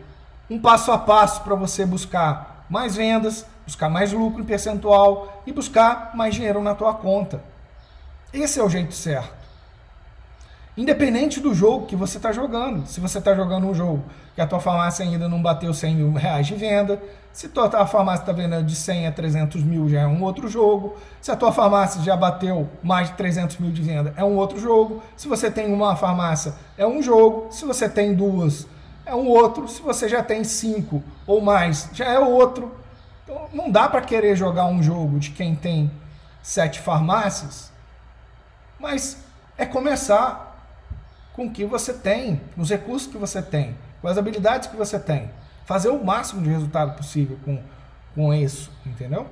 um 0.50 0.59
passo 0.61 0.92
a 0.92 0.98
passo 0.98 1.40
para 1.42 1.54
você 1.54 1.87
buscar 1.87 2.66
mais 2.68 2.96
vendas, 2.96 3.46
buscar 3.64 3.88
mais 3.88 4.12
lucro 4.12 4.42
em 4.42 4.44
percentual 4.44 5.42
e 5.46 5.52
buscar 5.52 6.14
mais 6.14 6.35
dinheiro 6.35 6.62
na 6.62 6.74
tua 6.74 6.92
conta. 6.92 7.42
Esse 8.33 8.61
é 8.61 8.62
o 8.62 8.68
jeito 8.68 8.92
certo. 8.92 9.39
Independente 10.76 11.40
do 11.40 11.52
jogo 11.52 11.87
que 11.87 11.96
você 11.96 12.16
está 12.16 12.30
jogando. 12.30 12.87
Se 12.87 13.00
você 13.00 13.18
está 13.18 13.35
jogando 13.35 13.66
um 13.66 13.74
jogo 13.74 14.04
que 14.35 14.40
a 14.40 14.46
tua 14.46 14.61
farmácia 14.61 15.04
ainda 15.04 15.28
não 15.28 15.42
bateu 15.42 15.74
100 15.74 15.96
mil 15.96 16.12
reais 16.12 16.46
de 16.46 16.54
venda, 16.54 17.02
se 17.33 17.46
a 17.46 17.48
tua 17.48 17.87
farmácia 17.87 18.22
está 18.22 18.33
vendendo 18.33 18.64
de 18.64 18.74
100 18.74 19.09
a 19.09 19.12
300 19.12 19.62
mil, 19.62 19.88
já 19.88 20.00
é 20.00 20.06
um 20.06 20.22
outro 20.22 20.48
jogo. 20.48 20.96
Se 21.20 21.30
a 21.30 21.37
tua 21.37 21.52
farmácia 21.52 22.02
já 22.02 22.16
bateu 22.16 22.68
mais 22.83 23.09
de 23.09 23.14
300 23.16 23.59
mil 23.59 23.72
de 23.72 23.83
venda, 23.83 24.14
é 24.16 24.24
um 24.24 24.37
outro 24.37 24.59
jogo. 24.59 25.02
Se 25.16 25.28
você 25.28 25.50
tem 25.50 25.72
uma 25.72 25.96
farmácia, 25.96 26.54
é 26.78 26.87
um 26.87 27.02
jogo. 27.02 27.48
Se 27.50 27.64
você 27.64 27.88
tem 27.88 28.14
duas, 28.14 28.66
é 29.04 29.14
um 29.14 29.26
outro. 29.26 29.68
Se 29.68 29.83
você 29.83 30.09
já 30.09 30.22
tem 30.22 30.44
cinco 30.44 31.02
ou 31.26 31.40
mais, 31.40 31.88
já 31.92 32.06
é 32.06 32.18
outro. 32.18 32.74
Então, 33.24 33.48
não 33.52 33.70
dá 33.70 33.88
para 33.88 34.00
querer 34.00 34.37
jogar 34.37 34.66
um 34.66 34.83
jogo 34.83 35.18
de 35.18 35.30
quem 35.30 35.54
tem 35.54 35.90
sete 36.42 36.80
farmácias, 36.80 37.70
mas 38.78 39.18
é 39.59 39.66
começar 39.66 40.50
com 41.33 41.47
o 41.47 41.51
que 41.51 41.64
você 41.64 41.93
tem, 41.93 42.40
os 42.57 42.71
recursos 42.71 43.11
que 43.11 43.19
você 43.19 43.40
tem, 43.40 43.77
com 44.01 44.09
as 44.09 44.19
habilidades 44.19 44.69
que 44.69 44.77
você 44.77 44.99
tem. 44.99 45.31
Fazer 45.64 45.88
o 45.88 46.05
máximo 46.05 46.43
de 46.43 46.51
resultado 46.51 46.97
possível 46.97 47.38
com, 47.45 47.62
com 48.14 48.35
isso, 48.35 48.73
entendeu? 48.85 49.27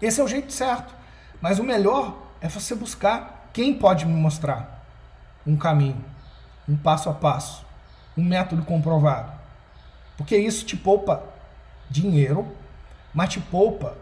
Esse 0.00 0.20
é 0.20 0.24
o 0.24 0.28
jeito 0.28 0.52
certo. 0.52 0.94
Mas 1.40 1.58
o 1.58 1.64
melhor 1.64 2.16
é 2.40 2.48
você 2.48 2.74
buscar 2.74 3.48
quem 3.52 3.74
pode 3.74 4.04
me 4.04 4.12
mostrar 4.12 4.84
um 5.46 5.56
caminho, 5.56 6.04
um 6.68 6.76
passo 6.76 7.08
a 7.08 7.14
passo, 7.14 7.64
um 8.16 8.22
método 8.22 8.62
comprovado. 8.62 9.32
Porque 10.16 10.36
isso 10.36 10.64
te 10.64 10.76
poupa 10.76 11.22
dinheiro, 11.88 12.46
mas 13.14 13.30
te 13.30 13.40
poupa 13.40 13.96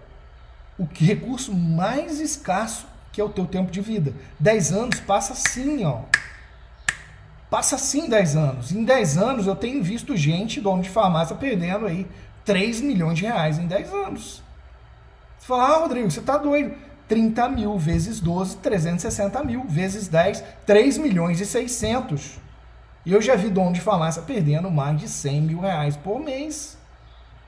o 0.79 0.87
que 0.87 1.05
recurso 1.05 1.55
mais 1.55 2.19
escasso 2.21 2.87
que 3.12 3.21
é 3.21 3.25
o 3.25 3.31
teu 3.31 3.47
tempo 3.47 3.71
de 3.71 3.81
vida. 3.81 4.12
10 4.38 4.73
anos 4.73 5.01
passa 5.01 5.33
assim, 5.33 5.85
ó. 5.85 6.03
Passa 7.50 7.76
assim 7.76 8.09
10 8.09 8.37
anos. 8.37 8.72
Em 8.72 8.85
10 8.85 9.18
anos 9.18 9.46
eu 9.46 9.54
tenho 9.54 9.82
visto 9.82 10.16
gente, 10.16 10.61
dono 10.61 10.82
de 10.82 10.90
farmácia, 10.90 11.37
perdendo 11.37 11.87
aí 11.87 12.06
3 12.44 12.80
milhões 12.80 13.18
de 13.18 13.24
reais 13.24 13.59
em 13.59 13.66
10 13.66 13.92
anos. 13.92 14.42
Você 15.38 15.46
fala, 15.46 15.64
ah, 15.64 15.78
Rodrigo, 15.78 16.11
você 16.11 16.20
tá 16.20 16.37
doido. 16.37 16.74
30 17.09 17.48
mil 17.50 17.78
vezes 17.78 18.18
12, 18.18 18.56
360 18.56 19.44
mil, 19.44 19.64
vezes 19.64 20.09
10, 20.09 20.42
3 20.66 20.98
milhões 20.98 21.40
e 21.40 21.46
600. 21.46 22.38
E 23.04 23.12
eu 23.12 23.22
já 23.22 23.37
vi 23.37 23.48
dono 23.48 23.72
de 23.72 23.80
farmácia 23.80 24.22
perdendo 24.22 24.68
mais 24.68 24.98
de 24.98 25.09
100 25.09 25.42
mil 25.42 25.61
reais 25.61 25.96
por 25.96 26.18
mês. 26.18 26.76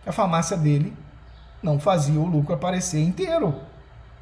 A 0.07 0.13
farmácia 0.13 0.57
dele 0.57 0.97
não 1.61 1.81
fazia 1.81 2.21
o 2.21 2.25
lucro 2.27 2.55
aparecer 2.55 3.03
inteiro. 3.03 3.61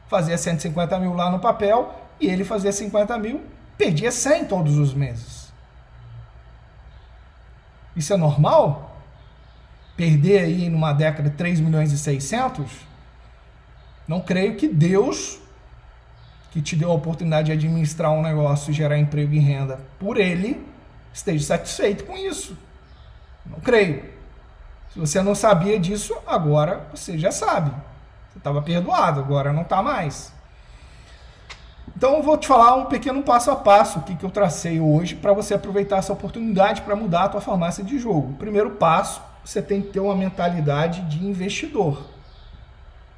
Fazia 0.09 0.39
150 0.39 0.99
mil 0.99 1.13
lá 1.13 1.31
no 1.31 1.39
papel 1.39 1.95
e 2.19 2.29
ele 2.29 2.45
fazia 2.45 2.73
50 2.73 3.19
mil, 3.19 3.43
perdia 3.77 4.11
100 4.11 4.47
todos 4.47 4.79
os 4.79 4.95
meses. 4.95 5.46
Isso 7.97 8.13
é 8.13 8.17
normal? 8.17 9.01
Perder 9.97 10.41
aí 10.41 10.69
numa 10.69 10.93
década 10.93 11.31
3 11.31 11.59
milhões 11.61 11.91
e 11.93 11.99
600? 11.99 12.71
Não 14.07 14.21
creio 14.21 14.57
que 14.57 14.69
Deus, 14.69 15.41
que 16.51 16.61
te 16.61 16.77
deu 16.77 16.91
a 16.91 16.95
oportunidade 16.95 17.47
de 17.47 17.53
administrar 17.53 18.13
um 18.13 18.23
negócio 18.23 18.71
e 18.71 18.75
gerar 18.75 18.99
emprego 18.99 19.33
e 19.33 19.39
renda 19.39 19.81
por 19.99 20.19
ele, 20.19 20.65
esteja 21.13 21.45
satisfeito 21.47 22.05
com 22.05 22.17
isso. 22.17 22.57
Não 23.47 23.59
creio. 23.59 24.05
Se 24.91 24.99
você 24.99 25.23
não 25.23 25.35
sabia 25.35 25.79
disso, 25.79 26.15
agora 26.27 26.87
você 26.93 27.19
já 27.19 27.33
sabe. 27.33 27.71
Você 28.31 28.39
estava 28.39 28.61
perdoado, 28.61 29.21
agora 29.21 29.53
não 29.53 29.63
está 29.63 29.83
mais. 29.83 30.36
Então 31.97 32.17
eu 32.17 32.23
vou 32.23 32.37
te 32.37 32.47
falar 32.47 32.75
um 32.75 32.85
pequeno 32.85 33.23
passo 33.23 33.51
a 33.51 33.57
passo 33.57 34.03
que, 34.03 34.15
que 34.15 34.25
eu 34.25 34.31
tracei 34.31 34.79
hoje 34.79 35.15
para 35.15 35.33
você 35.33 35.55
aproveitar 35.55 35.97
essa 35.97 36.13
oportunidade 36.13 36.83
para 36.83 36.95
mudar 36.95 37.25
a 37.25 37.29
tua 37.31 37.41
farmácia 37.41 37.83
de 37.83 37.99
jogo. 37.99 38.35
Primeiro 38.35 38.73
passo, 38.73 39.23
você 39.43 39.63
tem 39.63 39.81
que 39.81 39.89
ter 39.89 40.01
uma 40.01 40.15
mentalidade 40.15 41.01
de 41.03 41.25
investidor. 41.25 42.11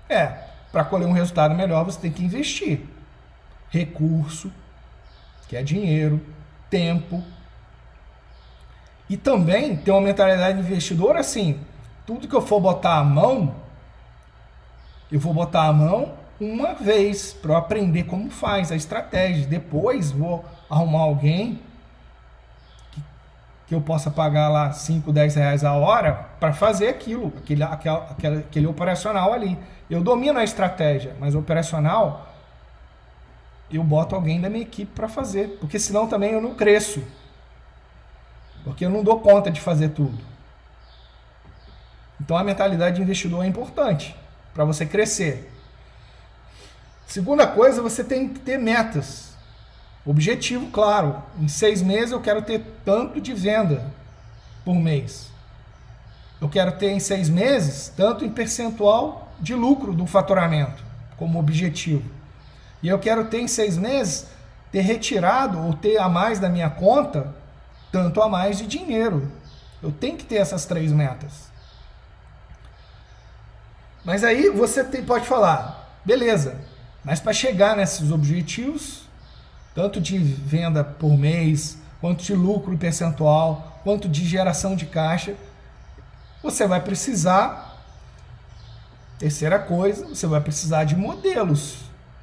É, 0.09 0.27
para 0.71 0.85
colher 0.85 1.09
um 1.09 1.13
resultado 1.13 1.57
melhor, 1.57 1.85
você 1.85 1.99
tem 1.99 2.13
que 2.13 2.25
investir 2.25 2.83
recurso, 3.69 4.53
que 5.49 5.57
é 5.57 5.63
dinheiro, 5.63 6.21
tempo. 6.71 7.25
E 9.11 9.17
também 9.17 9.77
ter 9.77 9.91
uma 9.91 10.01
mentalidade 10.01 10.63
de 10.63 10.65
investidor 10.65 11.17
assim, 11.17 11.59
tudo 12.07 12.29
que 12.29 12.35
eu 12.35 12.43
for 12.43 12.61
botar 12.61 12.99
a 12.99 13.05
mão, 13.05 13.57
eu 15.11 15.19
vou 15.19 15.35
botar 15.35 15.65
a 15.65 15.73
mão 15.73 16.28
uma 16.41 16.75
vez 16.75 17.33
para 17.33 17.53
eu 17.53 17.57
aprender 17.57 18.05
como 18.05 18.31
faz 18.31 18.71
a 18.71 18.77
estratégia. 18.77 19.47
Depois 19.47 20.13
vou 20.13 20.45
arrumar 20.71 21.01
alguém 21.01 21.61
que, 22.93 23.03
que 23.67 23.75
eu 23.75 23.81
possa 23.81 24.11
pagar 24.11 24.49
lá 24.49 24.73
5, 24.73 25.13
10 25.13 25.35
reais 25.35 25.65
a 25.65 25.73
hora 25.75 26.15
para 26.39 26.53
fazer 26.53 26.89
aquilo, 26.89 27.33
aquele, 27.39 27.63
aquele, 27.63 28.39
aquele 28.39 28.67
operacional 28.67 29.33
ali. 29.33 29.59
Eu 29.91 30.03
domino 30.03 30.39
a 30.39 30.45
estratégia, 30.45 31.17
mas 31.19 31.35
operacional 31.35 32.27
eu 33.71 33.83
boto 33.83 34.15
alguém 34.15 34.41
da 34.41 34.49
minha 34.49 34.63
equipe 34.63 34.91
para 34.95 35.09
fazer, 35.09 35.59
porque 35.61 35.79
senão 35.79 36.07
também 36.07 36.33
eu 36.33 36.41
não 36.41 36.55
cresço. 36.55 37.03
Porque 38.65 38.85
eu 38.85 38.91
não 38.91 39.03
dou 39.03 39.21
conta 39.21 39.51
de 39.51 39.61
fazer 39.61 39.91
tudo. 39.91 40.19
Então 42.21 42.37
a 42.37 42.45
mentalidade 42.45 42.97
de 42.97 43.03
investidor 43.03 43.45
é 43.45 43.47
importante 43.47 44.17
para 44.55 44.65
você 44.65 44.85
crescer. 44.87 45.51
Segunda 47.09 47.47
coisa, 47.47 47.81
você 47.81 48.05
tem 48.05 48.29
que 48.29 48.39
ter 48.41 48.59
metas. 48.59 49.31
Objetivo, 50.05 50.71
claro. 50.71 51.23
Em 51.41 51.49
seis 51.49 51.81
meses 51.81 52.13
eu 52.13 52.21
quero 52.21 52.43
ter 52.43 52.63
tanto 52.85 53.19
de 53.19 53.33
venda 53.33 53.83
por 54.63 54.75
mês. 54.75 55.31
Eu 56.39 56.51
quero 56.51 56.73
ter 56.73 56.91
em 56.91 57.01
seis 57.01 57.31
meses 57.31 57.91
tanto 57.97 58.27
em 58.27 58.31
percentual 58.31 59.33
de 59.41 59.55
lucro 59.55 59.95
do 59.95 60.07
faturamento 60.07 60.85
como 61.17 61.39
objetivo. 61.39 62.05
E 62.83 62.89
eu 62.89 62.99
quero 62.99 63.25
ter 63.25 63.41
em 63.41 63.49
seis 63.49 63.79
meses 63.79 64.27
ter 64.71 64.83
retirado 64.83 65.59
ou 65.65 65.73
ter 65.73 65.97
a 65.97 66.11
mais 66.11 66.39
da 66.39 66.51
minha 66.51 66.69
conta 66.69 67.35
tanto 67.91 68.21
a 68.21 68.29
mais 68.29 68.59
de 68.59 68.67
dinheiro. 68.67 69.33
Eu 69.83 69.91
tenho 69.91 70.19
que 70.19 70.25
ter 70.25 70.37
essas 70.37 70.67
três 70.67 70.93
metas. 70.93 71.49
Mas 74.05 74.23
aí 74.23 74.51
você 74.51 74.85
tem, 74.85 75.03
pode 75.03 75.27
falar, 75.27 75.99
beleza, 76.05 76.68
mas 77.09 77.21
para 77.21 77.33
chegar 77.33 77.75
nesses 77.75 78.13
objetivos, 78.13 79.09
tanto 79.75 79.99
de 79.99 80.19
venda 80.19 80.85
por 80.85 81.17
mês, 81.17 81.79
quanto 82.03 82.23
de 82.23 82.35
lucro 82.35 82.77
percentual, 82.77 83.81
quanto 83.83 84.07
de 84.07 84.27
geração 84.27 84.77
de 84.77 84.85
caixa, 84.85 85.35
você 86.43 86.67
vai 86.67 86.83
precisar 86.83 87.69
Terceira 89.19 89.59
coisa, 89.59 90.07
você 90.07 90.29
vai 90.29 90.41
precisar 90.41 90.85
de 90.85 90.95
modelos 90.95 91.79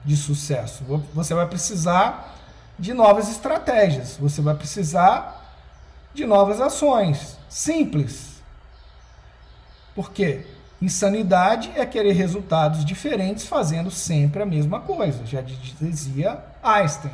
de 0.06 0.16
sucesso. 0.16 0.84
Você 1.14 1.34
vai 1.34 1.46
precisar 1.46 2.34
de 2.80 2.94
novas 2.94 3.30
estratégias. 3.30 4.16
Você 4.18 4.42
vai 4.42 4.56
precisar 4.56 5.44
de 6.14 6.26
novas 6.26 6.62
ações. 6.62 7.38
Simples. 7.50 8.42
Por 9.94 10.12
quê? 10.12 10.46
Insanidade 10.82 11.72
é 11.76 11.86
querer 11.86 12.14
resultados 12.14 12.84
diferentes 12.84 13.46
fazendo 13.46 13.90
sempre 13.90 14.42
a 14.42 14.46
mesma 14.46 14.82
coisa. 14.82 15.26
Já 15.26 15.42
dizia 15.42 16.44
Einstein. 16.62 17.14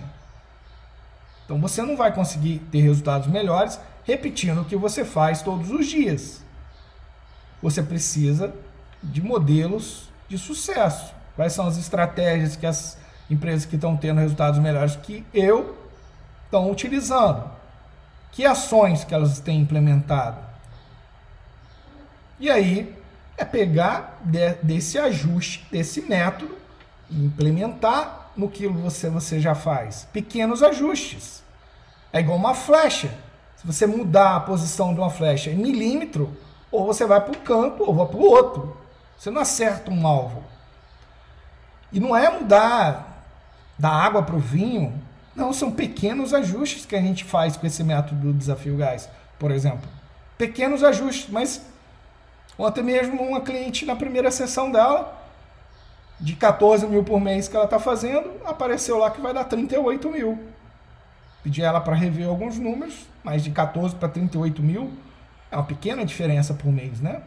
Então 1.45 1.60
você 1.60 1.82
não 1.82 1.95
vai 1.95 2.13
conseguir 2.13 2.60
ter 2.71 2.82
resultados 2.82 3.28
melhores 3.28 3.80
repetindo 4.04 4.62
o 4.62 4.65
que 4.65 4.76
você 4.76 5.06
faz 5.06 5.41
todos 5.41 5.69
os 5.69 5.88
dias. 5.88 6.43
Você 7.62 7.84
precisa 7.84 8.54
de 9.04 9.21
modelos 9.21 10.10
de 10.28 10.38
sucesso. 10.38 11.13
Quais 11.36 11.54
são 11.54 11.67
as 11.67 11.78
estratégias 11.78 12.56
que 12.56 12.65
as 12.65 12.97
empresas 13.30 13.65
que 13.65 13.76
estão 13.76 13.95
tendo 13.95 14.19
resultados 14.19 14.60
melhores 14.60 14.95
que 14.95 15.26
eu 15.34 15.78
estão 16.45 16.71
utilizando? 16.71 17.50
Que 18.32 18.45
ações 18.45 19.04
que 19.04 19.13
elas 19.13 19.39
têm 19.39 19.62
implementado? 19.62 20.38
E 22.39 22.50
aí 22.50 23.01
é 23.41 23.45
pegar 23.45 24.19
de, 24.23 24.54
desse 24.63 24.97
ajuste, 24.97 25.67
desse 25.71 26.01
método, 26.01 26.58
e 27.10 27.25
implementar 27.25 28.32
no 28.38 28.47
que 28.47 28.67
você, 28.67 29.10
você 29.10 29.39
já 29.39 29.54
faz. 29.56 30.08
Pequenos 30.13 30.63
ajustes. 30.63 31.43
É 32.13 32.19
igual 32.19 32.38
uma 32.38 32.54
flecha. 32.54 33.13
Se 33.58 33.67
você 33.67 33.86
mudar 33.86 34.36
a 34.36 34.39
posição 34.39 34.93
de 34.93 34.99
uma 34.99 35.10
flecha 35.10 35.49
em 35.49 35.56
milímetro, 35.56 36.36
ou 36.71 36.86
você 36.86 37.06
vai 37.06 37.19
para 37.19 37.34
o 37.34 37.39
canto 37.39 37.84
ou 37.84 37.93
vai 37.93 38.08
para 38.08 38.17
o 38.17 38.23
outro. 38.23 38.77
Você 39.17 39.30
não 39.30 39.41
acerta 39.41 39.91
um 39.91 40.08
alvo. 40.08 40.43
E 41.91 41.99
não 41.99 42.15
é 42.15 42.30
mudar 42.30 43.25
da 43.77 43.89
água 43.89 44.23
para 44.23 44.36
o 44.36 44.39
vinho. 44.39 44.93
Não, 45.36 45.51
são 45.51 45.71
pequenos 45.71 46.34
ajustes 46.34 46.86
que 46.86 46.95
a 46.95 47.01
gente 47.01 47.23
faz 47.23 47.58
com 47.58 47.67
esse 47.67 47.84
método 47.84 48.21
do 48.21 48.34
desafio 48.34 48.77
gás, 48.77 49.10
por 49.38 49.51
exemplo. 49.51 49.89
Pequenos 50.38 50.84
ajustes, 50.84 51.30
mas 51.30 51.62
ontem 52.62 52.84
mesmo 52.84 53.21
uma 53.24 53.41
cliente 53.41 53.86
na 53.86 53.95
primeira 53.95 54.30
sessão 54.30 54.71
dela, 54.71 55.17
de 56.20 56.36
14 56.36 56.86
mil 56.86 57.03
por 57.03 57.20
mês 57.20 57.47
que 57.47 57.55
ela 57.55 57.66
está 57.66 57.80
fazendo, 57.80 58.32
apareceu 58.45 58.97
lá 58.97 59.09
que 59.09 59.20
vai 59.20 59.34
dar 59.34 59.45
38 59.45 60.09
mil. 60.09 60.39
Pedi 61.43 61.64
ela 61.64 61.82
para 61.82 61.95
rever 61.95 62.28
alguns 62.28 62.59
números, 62.59 63.07
mas 63.24 63.43
de 63.43 63.49
14 63.49 63.95
para 63.95 64.07
38 64.07 64.62
mil 64.62 64.93
é 65.49 65.55
uma 65.55 65.66
pequena 65.66 66.05
diferença 66.05 66.53
por 66.53 66.72
mês, 66.72 67.01
né? 67.01 67.24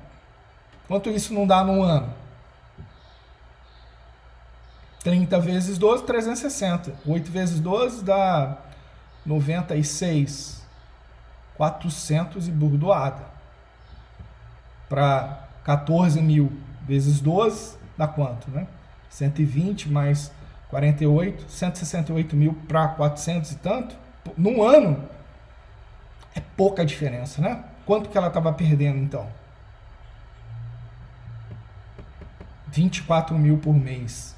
Quanto 0.87 1.11
isso 1.11 1.35
não 1.35 1.47
dá 1.47 1.65
num 1.65 1.83
ano? 1.83 2.13
30 5.03 5.41
vezes 5.41 5.77
12, 5.77 6.05
360. 6.05 6.95
8 7.07 7.31
vezes 7.31 7.61
12 7.61 8.05
dá 8.05 8.57
96. 9.27 10.65
400 11.57 12.49
e 12.49 12.51
burdoada. 12.51 13.34
Para 14.95 15.49
14 15.65 16.23
mil 16.23 16.53
vezes 16.87 17.21
12, 17.21 17.77
dá 17.99 18.07
quanto, 18.07 18.49
né? 18.49 18.69
120 19.11 19.91
mais 19.91 20.31
48, 20.69 21.51
168 21.51 22.37
mil 22.37 22.55
para 22.69 22.87
400 22.87 23.51
e 23.51 23.57
tanto. 23.57 23.97
Num 24.37 24.63
ano, 24.63 25.09
é 26.33 26.41
pouca 26.57 26.87
diferença, 26.87 27.43
né? 27.43 27.65
Quanto 27.85 28.09
que 28.09 28.17
ela 28.17 28.29
estava 28.29 28.53
perdendo, 28.53 28.99
então? 28.99 29.27
24 32.69 33.37
mil 33.37 33.59
por 33.59 33.75
mês. 33.75 34.37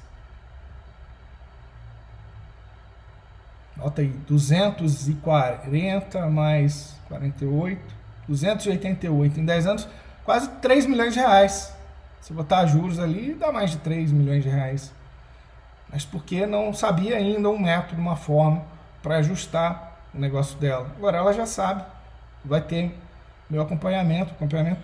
Nota 3.75 4.01
aí, 4.01 4.07
240 4.07 6.27
mais 6.31 6.95
48, 7.07 7.79
288 8.27 9.39
em 9.39 9.45
10 9.45 9.67
anos, 9.67 9.87
quase 10.27 10.49
3 10.49 10.85
milhões 10.85 11.13
de 11.13 11.21
reais. 11.21 11.73
Se 12.19 12.33
botar 12.33 12.65
juros 12.65 12.99
ali, 12.99 13.33
dá 13.33 13.49
mais 13.49 13.71
de 13.71 13.77
3 13.77 14.11
milhões 14.11 14.43
de 14.43 14.49
reais. 14.49 14.93
Mas 15.89 16.03
porque 16.03 16.45
não 16.45 16.73
sabia 16.73 17.15
ainda 17.15 17.47
um 17.47 17.57
método, 17.57 18.01
uma 18.01 18.17
forma 18.17 18.65
para 19.01 19.15
ajustar 19.19 20.01
o 20.13 20.19
negócio 20.19 20.59
dela. 20.59 20.91
Agora 20.97 21.19
ela 21.19 21.31
já 21.31 21.45
sabe, 21.45 21.81
vai 22.43 22.59
ter 22.59 22.93
meu 23.49 23.61
acompanhamento, 23.61 24.33
acompanhamento 24.33 24.81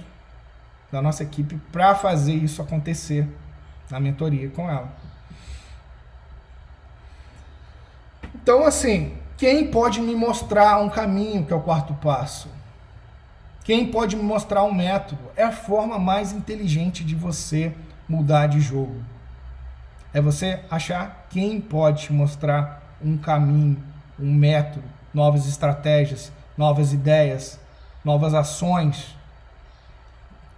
da 0.89 1.02
nossa 1.02 1.24
equipe 1.24 1.60
para 1.74 1.94
fazer 1.94 2.36
isso 2.36 2.62
acontecer 2.62 3.28
na 3.91 4.00
mentoria 4.00 4.50
com 4.50 4.70
ela. 4.70 4.88
Então, 8.34 8.66
assim, 8.66 9.18
quem 9.36 9.70
pode 9.70 10.00
me 10.00 10.16
mostrar 10.16 10.78
um 10.78 10.89
caminho, 10.89 11.46
que 11.46 11.52
é 11.52 11.56
o 11.56 11.62
quarto 11.62 11.94
passo? 11.96 12.62
Quem 13.64 13.89
pode 13.89 14.16
me 14.16 14.24
mostrar 14.24 14.64
um 14.64 14.74
método? 14.74 15.22
É 15.36 15.43
a 15.43 15.51
forma 15.51 15.97
mais 15.97 16.34
inteligente 16.34 17.03
de 17.03 17.16
você 17.16 17.74
mudar 18.07 18.47
de 18.47 18.59
jogo. 18.59 19.01
É 20.14 20.22
você 20.22 20.59
achar 20.70 21.28
quem 21.30 21.61
pode 21.61 22.03
te 22.03 22.14
mostrar 22.14 22.84
um 23.01 23.18
caminho, 23.18 23.82
um 24.20 24.34
método, 24.34 24.86
novas 25.14 25.47
estratégias, 25.47 26.32
novas 26.57 26.93
ideias, 26.93 27.59
novas 28.03 28.34
ações, 28.34 29.16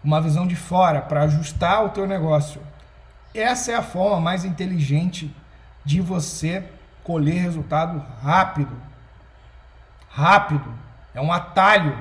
uma 0.03 0.22
visão 0.22 0.45
de 0.45 0.56
fora 0.56 1.01
para 1.01 1.24
ajustar 1.24 1.86
o 1.86 1.89
teu 1.89 2.08
negócio. 2.08 2.62
Essa 3.34 3.72
é 3.72 3.76
a 3.76 3.84
forma 3.84 4.20
mais 4.20 4.45
inteligente 4.45 5.36
de 5.84 6.01
você 6.01 6.64
colher 7.03 7.41
resultado 7.41 8.03
rápido. 8.22 8.76
Rápido. 10.10 10.74
É 11.14 11.22
um 11.22 11.32
atalho. 11.32 11.97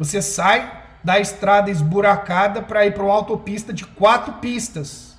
Você 0.00 0.22
sai 0.22 0.82
da 1.04 1.20
estrada 1.20 1.70
esburacada 1.70 2.62
para 2.62 2.86
ir 2.86 2.94
para 2.94 3.02
uma 3.02 3.12
autopista 3.12 3.70
de 3.70 3.84
quatro 3.84 4.32
pistas. 4.34 5.14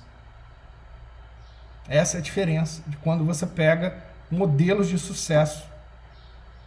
Essa 1.88 2.16
é 2.16 2.18
a 2.18 2.22
diferença 2.22 2.82
de 2.88 2.96
quando 2.96 3.24
você 3.24 3.46
pega 3.46 3.96
modelos 4.28 4.88
de 4.88 4.98
sucesso, 4.98 5.64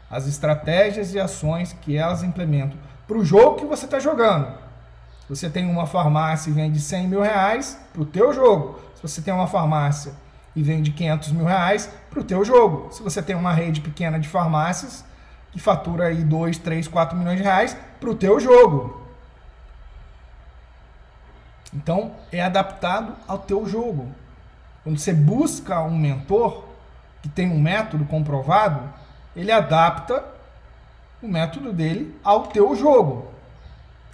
as 0.10 0.28
estratégias 0.28 1.14
e 1.14 1.20
ações 1.20 1.74
que 1.82 1.98
elas 1.98 2.24
implementam 2.24 2.80
para 3.06 3.18
o 3.18 3.26
jogo 3.26 3.58
que 3.58 3.66
você 3.66 3.84
está 3.84 4.00
jogando. 4.00 4.48
Você 5.28 5.50
tem 5.50 5.70
uma 5.70 5.86
farmácia 5.86 6.50
e 6.50 6.54
vende 6.54 6.80
100 6.80 7.10
mil 7.10 7.22
reais 7.22 7.78
para 7.92 8.02
o 8.02 8.06
teu 8.06 8.32
jogo, 8.32 8.80
se 8.96 9.02
você 9.02 9.22
tem 9.22 9.34
uma 9.34 9.48
farmácia 9.48 10.14
e 10.56 10.64
vende 10.64 10.92
500 10.92 11.34
mil 11.34 11.46
reais 11.46 11.92
para 12.10 12.22
o 12.22 12.24
teu 12.24 12.46
jogo. 12.46 12.94
Se 12.94 13.04
você 13.04 13.22
tem 13.22 13.36
uma 13.36 13.52
rede 13.52 13.82
pequena 13.82 14.18
de 14.18 14.30
farmácias 14.30 15.04
que 15.56 15.60
fatura 15.62 16.08
aí 16.08 16.22
2, 16.22 16.58
3, 16.58 16.86
4 16.90 17.18
milhões 17.18 17.38
de 17.38 17.44
reais 17.44 17.78
para 18.06 18.12
o 18.12 18.16
teu 18.16 18.40
jogo. 18.40 19.02
Então, 21.74 22.14
é 22.32 22.42
adaptado 22.42 23.16
ao 23.28 23.40
teu 23.40 23.68
jogo. 23.68 24.08
Quando 24.84 25.00
você 25.00 25.12
busca 25.12 25.82
um 25.82 25.98
mentor 25.98 26.66
que 27.24 27.28
tem 27.28 27.50
um 27.50 27.60
método 27.60 28.06
comprovado, 28.06 28.94
ele 29.36 29.52
adapta 29.52 30.24
o 31.20 31.28
método 31.28 31.74
dele 31.74 32.16
ao 32.24 32.44
teu 32.44 32.76
jogo. 32.76 33.32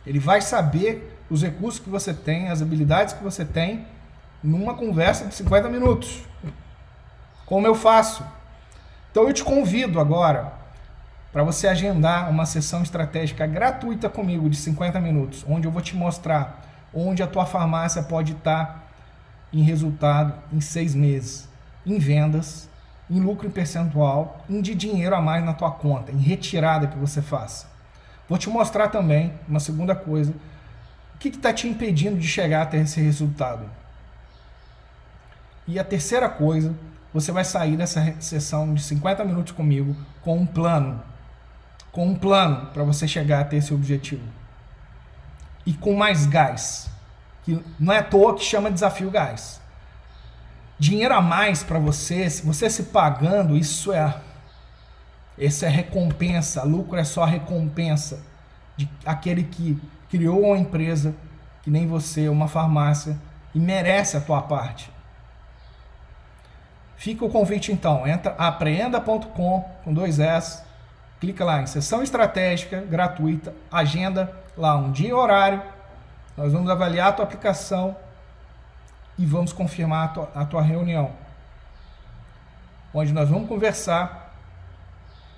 Ele 0.08 0.20
vai 0.20 0.40
saber 0.40 1.20
os 1.30 1.44
recursos 1.44 1.82
que 1.82 1.90
você 1.90 2.14
tem, 2.14 2.48
as 2.48 2.62
habilidades 2.62 3.14
que 3.14 3.24
você 3.24 3.44
tem 3.44 3.86
numa 4.42 4.74
conversa 4.74 5.26
de 5.26 5.36
50 5.36 5.68
minutos. 5.68 6.24
Como 7.46 7.68
eu 7.68 7.76
faço? 7.76 8.26
Então 9.12 9.28
eu 9.28 9.34
te 9.34 9.44
convido 9.44 10.00
agora 10.00 10.61
para 11.32 11.44
você 11.44 11.68
agendar 11.68 12.30
uma 12.30 12.46
sessão 12.46 12.84
estratégica 12.84 13.48
gratuita 13.48 14.10
comigo 14.10 14.50
de 14.50 14.58
50 14.58 15.00
minutos, 15.00 15.46
onde 15.48 15.68
eu 15.68 15.72
vou 15.72 15.82
te 15.82 15.96
mostrar 15.96 16.62
onde 16.94 17.24
a 17.24 17.28
tua 17.28 17.46
farmácia 17.46 18.04
pode 18.04 18.34
estar 18.34 18.92
em 19.54 19.62
resultado 19.62 20.34
em 20.52 20.60
seis 20.60 20.94
meses, 20.94 21.48
em 21.86 21.98
vendas, 21.98 22.70
em 23.10 23.20
lucro 23.20 23.48
em 23.48 23.52
percentual, 23.52 24.44
em 24.50 24.62
de 24.62 24.74
dinheiro 24.74 25.16
a 25.16 25.22
mais 25.22 25.44
na 25.44 25.54
tua 25.54 25.72
conta, 25.72 26.12
em 26.12 26.18
retirada 26.18 26.88
que 26.88 26.98
você 26.98 27.22
faça. 27.22 27.68
Vou 28.28 28.38
te 28.38 28.50
mostrar 28.50 28.88
também 28.88 29.34
uma 29.48 29.60
segunda 29.60 29.94
coisa, 29.94 30.34
o 31.16 31.18
que 31.18 31.30
está 31.30 31.52
te 31.54 31.68
impedindo 31.68 32.18
de 32.18 32.28
chegar 32.28 32.62
até 32.62 32.78
esse 32.78 33.02
resultado. 33.02 33.70
E 35.68 35.78
a 35.78 35.84
terceira 35.84 36.30
coisa, 36.30 36.74
você 37.14 37.32
vai 37.32 37.44
sair 37.44 37.76
dessa 37.76 38.16
sessão 38.20 38.74
de 38.74 38.82
50 38.82 39.24
minutos 39.26 39.52
comigo 39.52 39.96
com 40.22 40.38
um 40.38 40.46
plano. 40.46 41.02
Com 41.92 42.08
um 42.08 42.16
plano 42.16 42.68
para 42.68 42.84
você 42.84 43.08
chegar 43.08 43.42
até 43.42 43.58
esse 43.58 43.74
objetivo. 43.74 44.24
E 45.66 45.74
com 45.74 45.94
mais 45.94 46.26
gás. 46.26 46.90
Que 47.44 47.64
não 47.80 47.94
é 47.94 48.00
à 48.00 48.04
toa 48.04 48.36
que 48.36 48.44
chama 48.44 48.72
desafio 48.72 49.10
gás. 49.12 49.62
Dinheiro 50.80 51.14
a 51.14 51.22
mais 51.22 51.64
para 51.64 51.78
você, 51.78 52.28
você 52.28 52.70
se 52.70 52.84
pagando, 52.84 53.56
isso 53.56 53.94
é 53.94 54.16
essa 55.38 55.66
é 55.66 55.70
recompensa, 55.70 56.64
lucro 56.64 56.98
é 56.98 57.04
só 57.04 57.26
recompensa 57.26 58.20
de 58.76 58.90
aquele 59.06 59.44
que 59.44 59.82
criou 60.10 60.42
uma 60.42 60.58
empresa 60.58 61.16
que 61.64 61.72
nem 61.72 61.88
você, 61.88 62.28
uma 62.30 62.48
farmácia 62.48 63.18
e 63.54 63.60
merece 63.60 64.18
a 64.18 64.22
tua 64.22 64.42
parte. 64.42 64.92
Fica 66.96 67.26
o 67.26 67.30
convite 67.30 67.72
então, 67.72 68.06
entra 68.06 68.36
apreenda.com 68.38 69.62
com 69.84 69.94
dois 69.94 70.20
S, 70.20 70.64
clica 71.22 71.46
lá 71.46 71.62
em 71.62 71.68
sessão 71.68 72.02
estratégica 72.02 72.82
gratuita, 72.82 73.54
agenda 73.72 74.36
lá 74.58 74.76
um 74.76 74.92
dia 74.92 75.10
e 75.10 75.14
horário. 75.14 75.62
Nós 76.36 76.52
vamos 76.52 76.70
avaliar 76.70 77.10
a 77.10 77.12
tua 77.12 77.26
aplicação 77.26 77.96
e 79.20 79.26
vamos 79.26 79.54
confirmar 79.54 80.06
a 80.06 80.08
tua, 80.08 80.32
a 80.34 80.46
tua 80.46 80.62
reunião. 80.64 81.12
Onde 82.92 83.14
nós 83.14 83.30
vamos 83.30 83.48
conversar. 83.48 84.36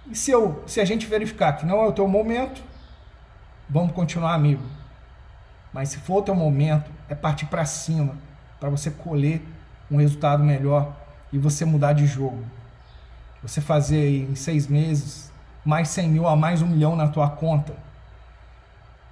E 0.09 0.15
se, 0.15 0.31
eu, 0.31 0.63
se 0.65 0.79
a 0.79 0.85
gente 0.85 1.05
verificar 1.05 1.53
que 1.53 1.65
não 1.65 1.81
é 1.83 1.87
o 1.87 1.91
teu 1.91 2.07
momento, 2.07 2.63
vamos 3.69 3.91
continuar 3.91 4.33
amigo. 4.33 4.63
Mas 5.73 5.89
se 5.89 5.97
for 5.97 6.19
o 6.19 6.21
teu 6.21 6.35
momento, 6.35 6.89
é 7.09 7.15
partir 7.15 7.47
para 7.47 7.65
cima, 7.65 8.15
para 8.57 8.69
você 8.69 8.89
colher 8.89 9.41
um 9.91 9.97
resultado 9.97 10.43
melhor 10.43 10.95
e 11.31 11.37
você 11.37 11.65
mudar 11.65 11.91
de 11.91 12.07
jogo. 12.07 12.41
Você 13.41 13.59
fazer 13.59 14.29
em 14.29 14.35
seis 14.35 14.67
meses 14.67 15.32
mais 15.65 15.89
100 15.89 16.09
mil 16.09 16.27
a 16.27 16.35
mais 16.35 16.61
um 16.61 16.67
milhão 16.67 16.95
na 16.95 17.07
tua 17.07 17.29
conta. 17.29 17.73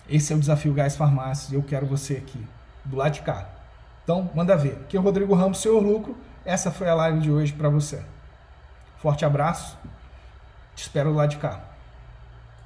Esse 0.09 0.33
é 0.33 0.35
o 0.35 0.39
desafio 0.39 0.73
Gás 0.73 0.95
Farmácias 0.95 1.51
e 1.51 1.55
eu 1.55 1.63
quero 1.63 1.85
você 1.85 2.15
aqui, 2.15 2.45
do 2.83 2.97
lado 2.97 3.13
de 3.13 3.21
cá. 3.21 3.47
Então, 4.03 4.29
manda 4.35 4.57
ver. 4.57 4.73
Aqui 4.81 4.97
é 4.97 4.99
o 4.99 5.03
Rodrigo 5.03 5.33
Ramos, 5.33 5.59
Senhor 5.59 5.79
Lucro. 5.79 6.17
Essa 6.43 6.71
foi 6.71 6.89
a 6.89 6.95
live 6.95 7.19
de 7.19 7.31
hoje 7.31 7.53
para 7.53 7.69
você. 7.69 8.03
Forte 8.97 9.23
abraço. 9.23 9.77
Te 10.75 10.81
espero 10.81 11.13
lado 11.13 11.29
de 11.29 11.37
cá. 11.37 11.70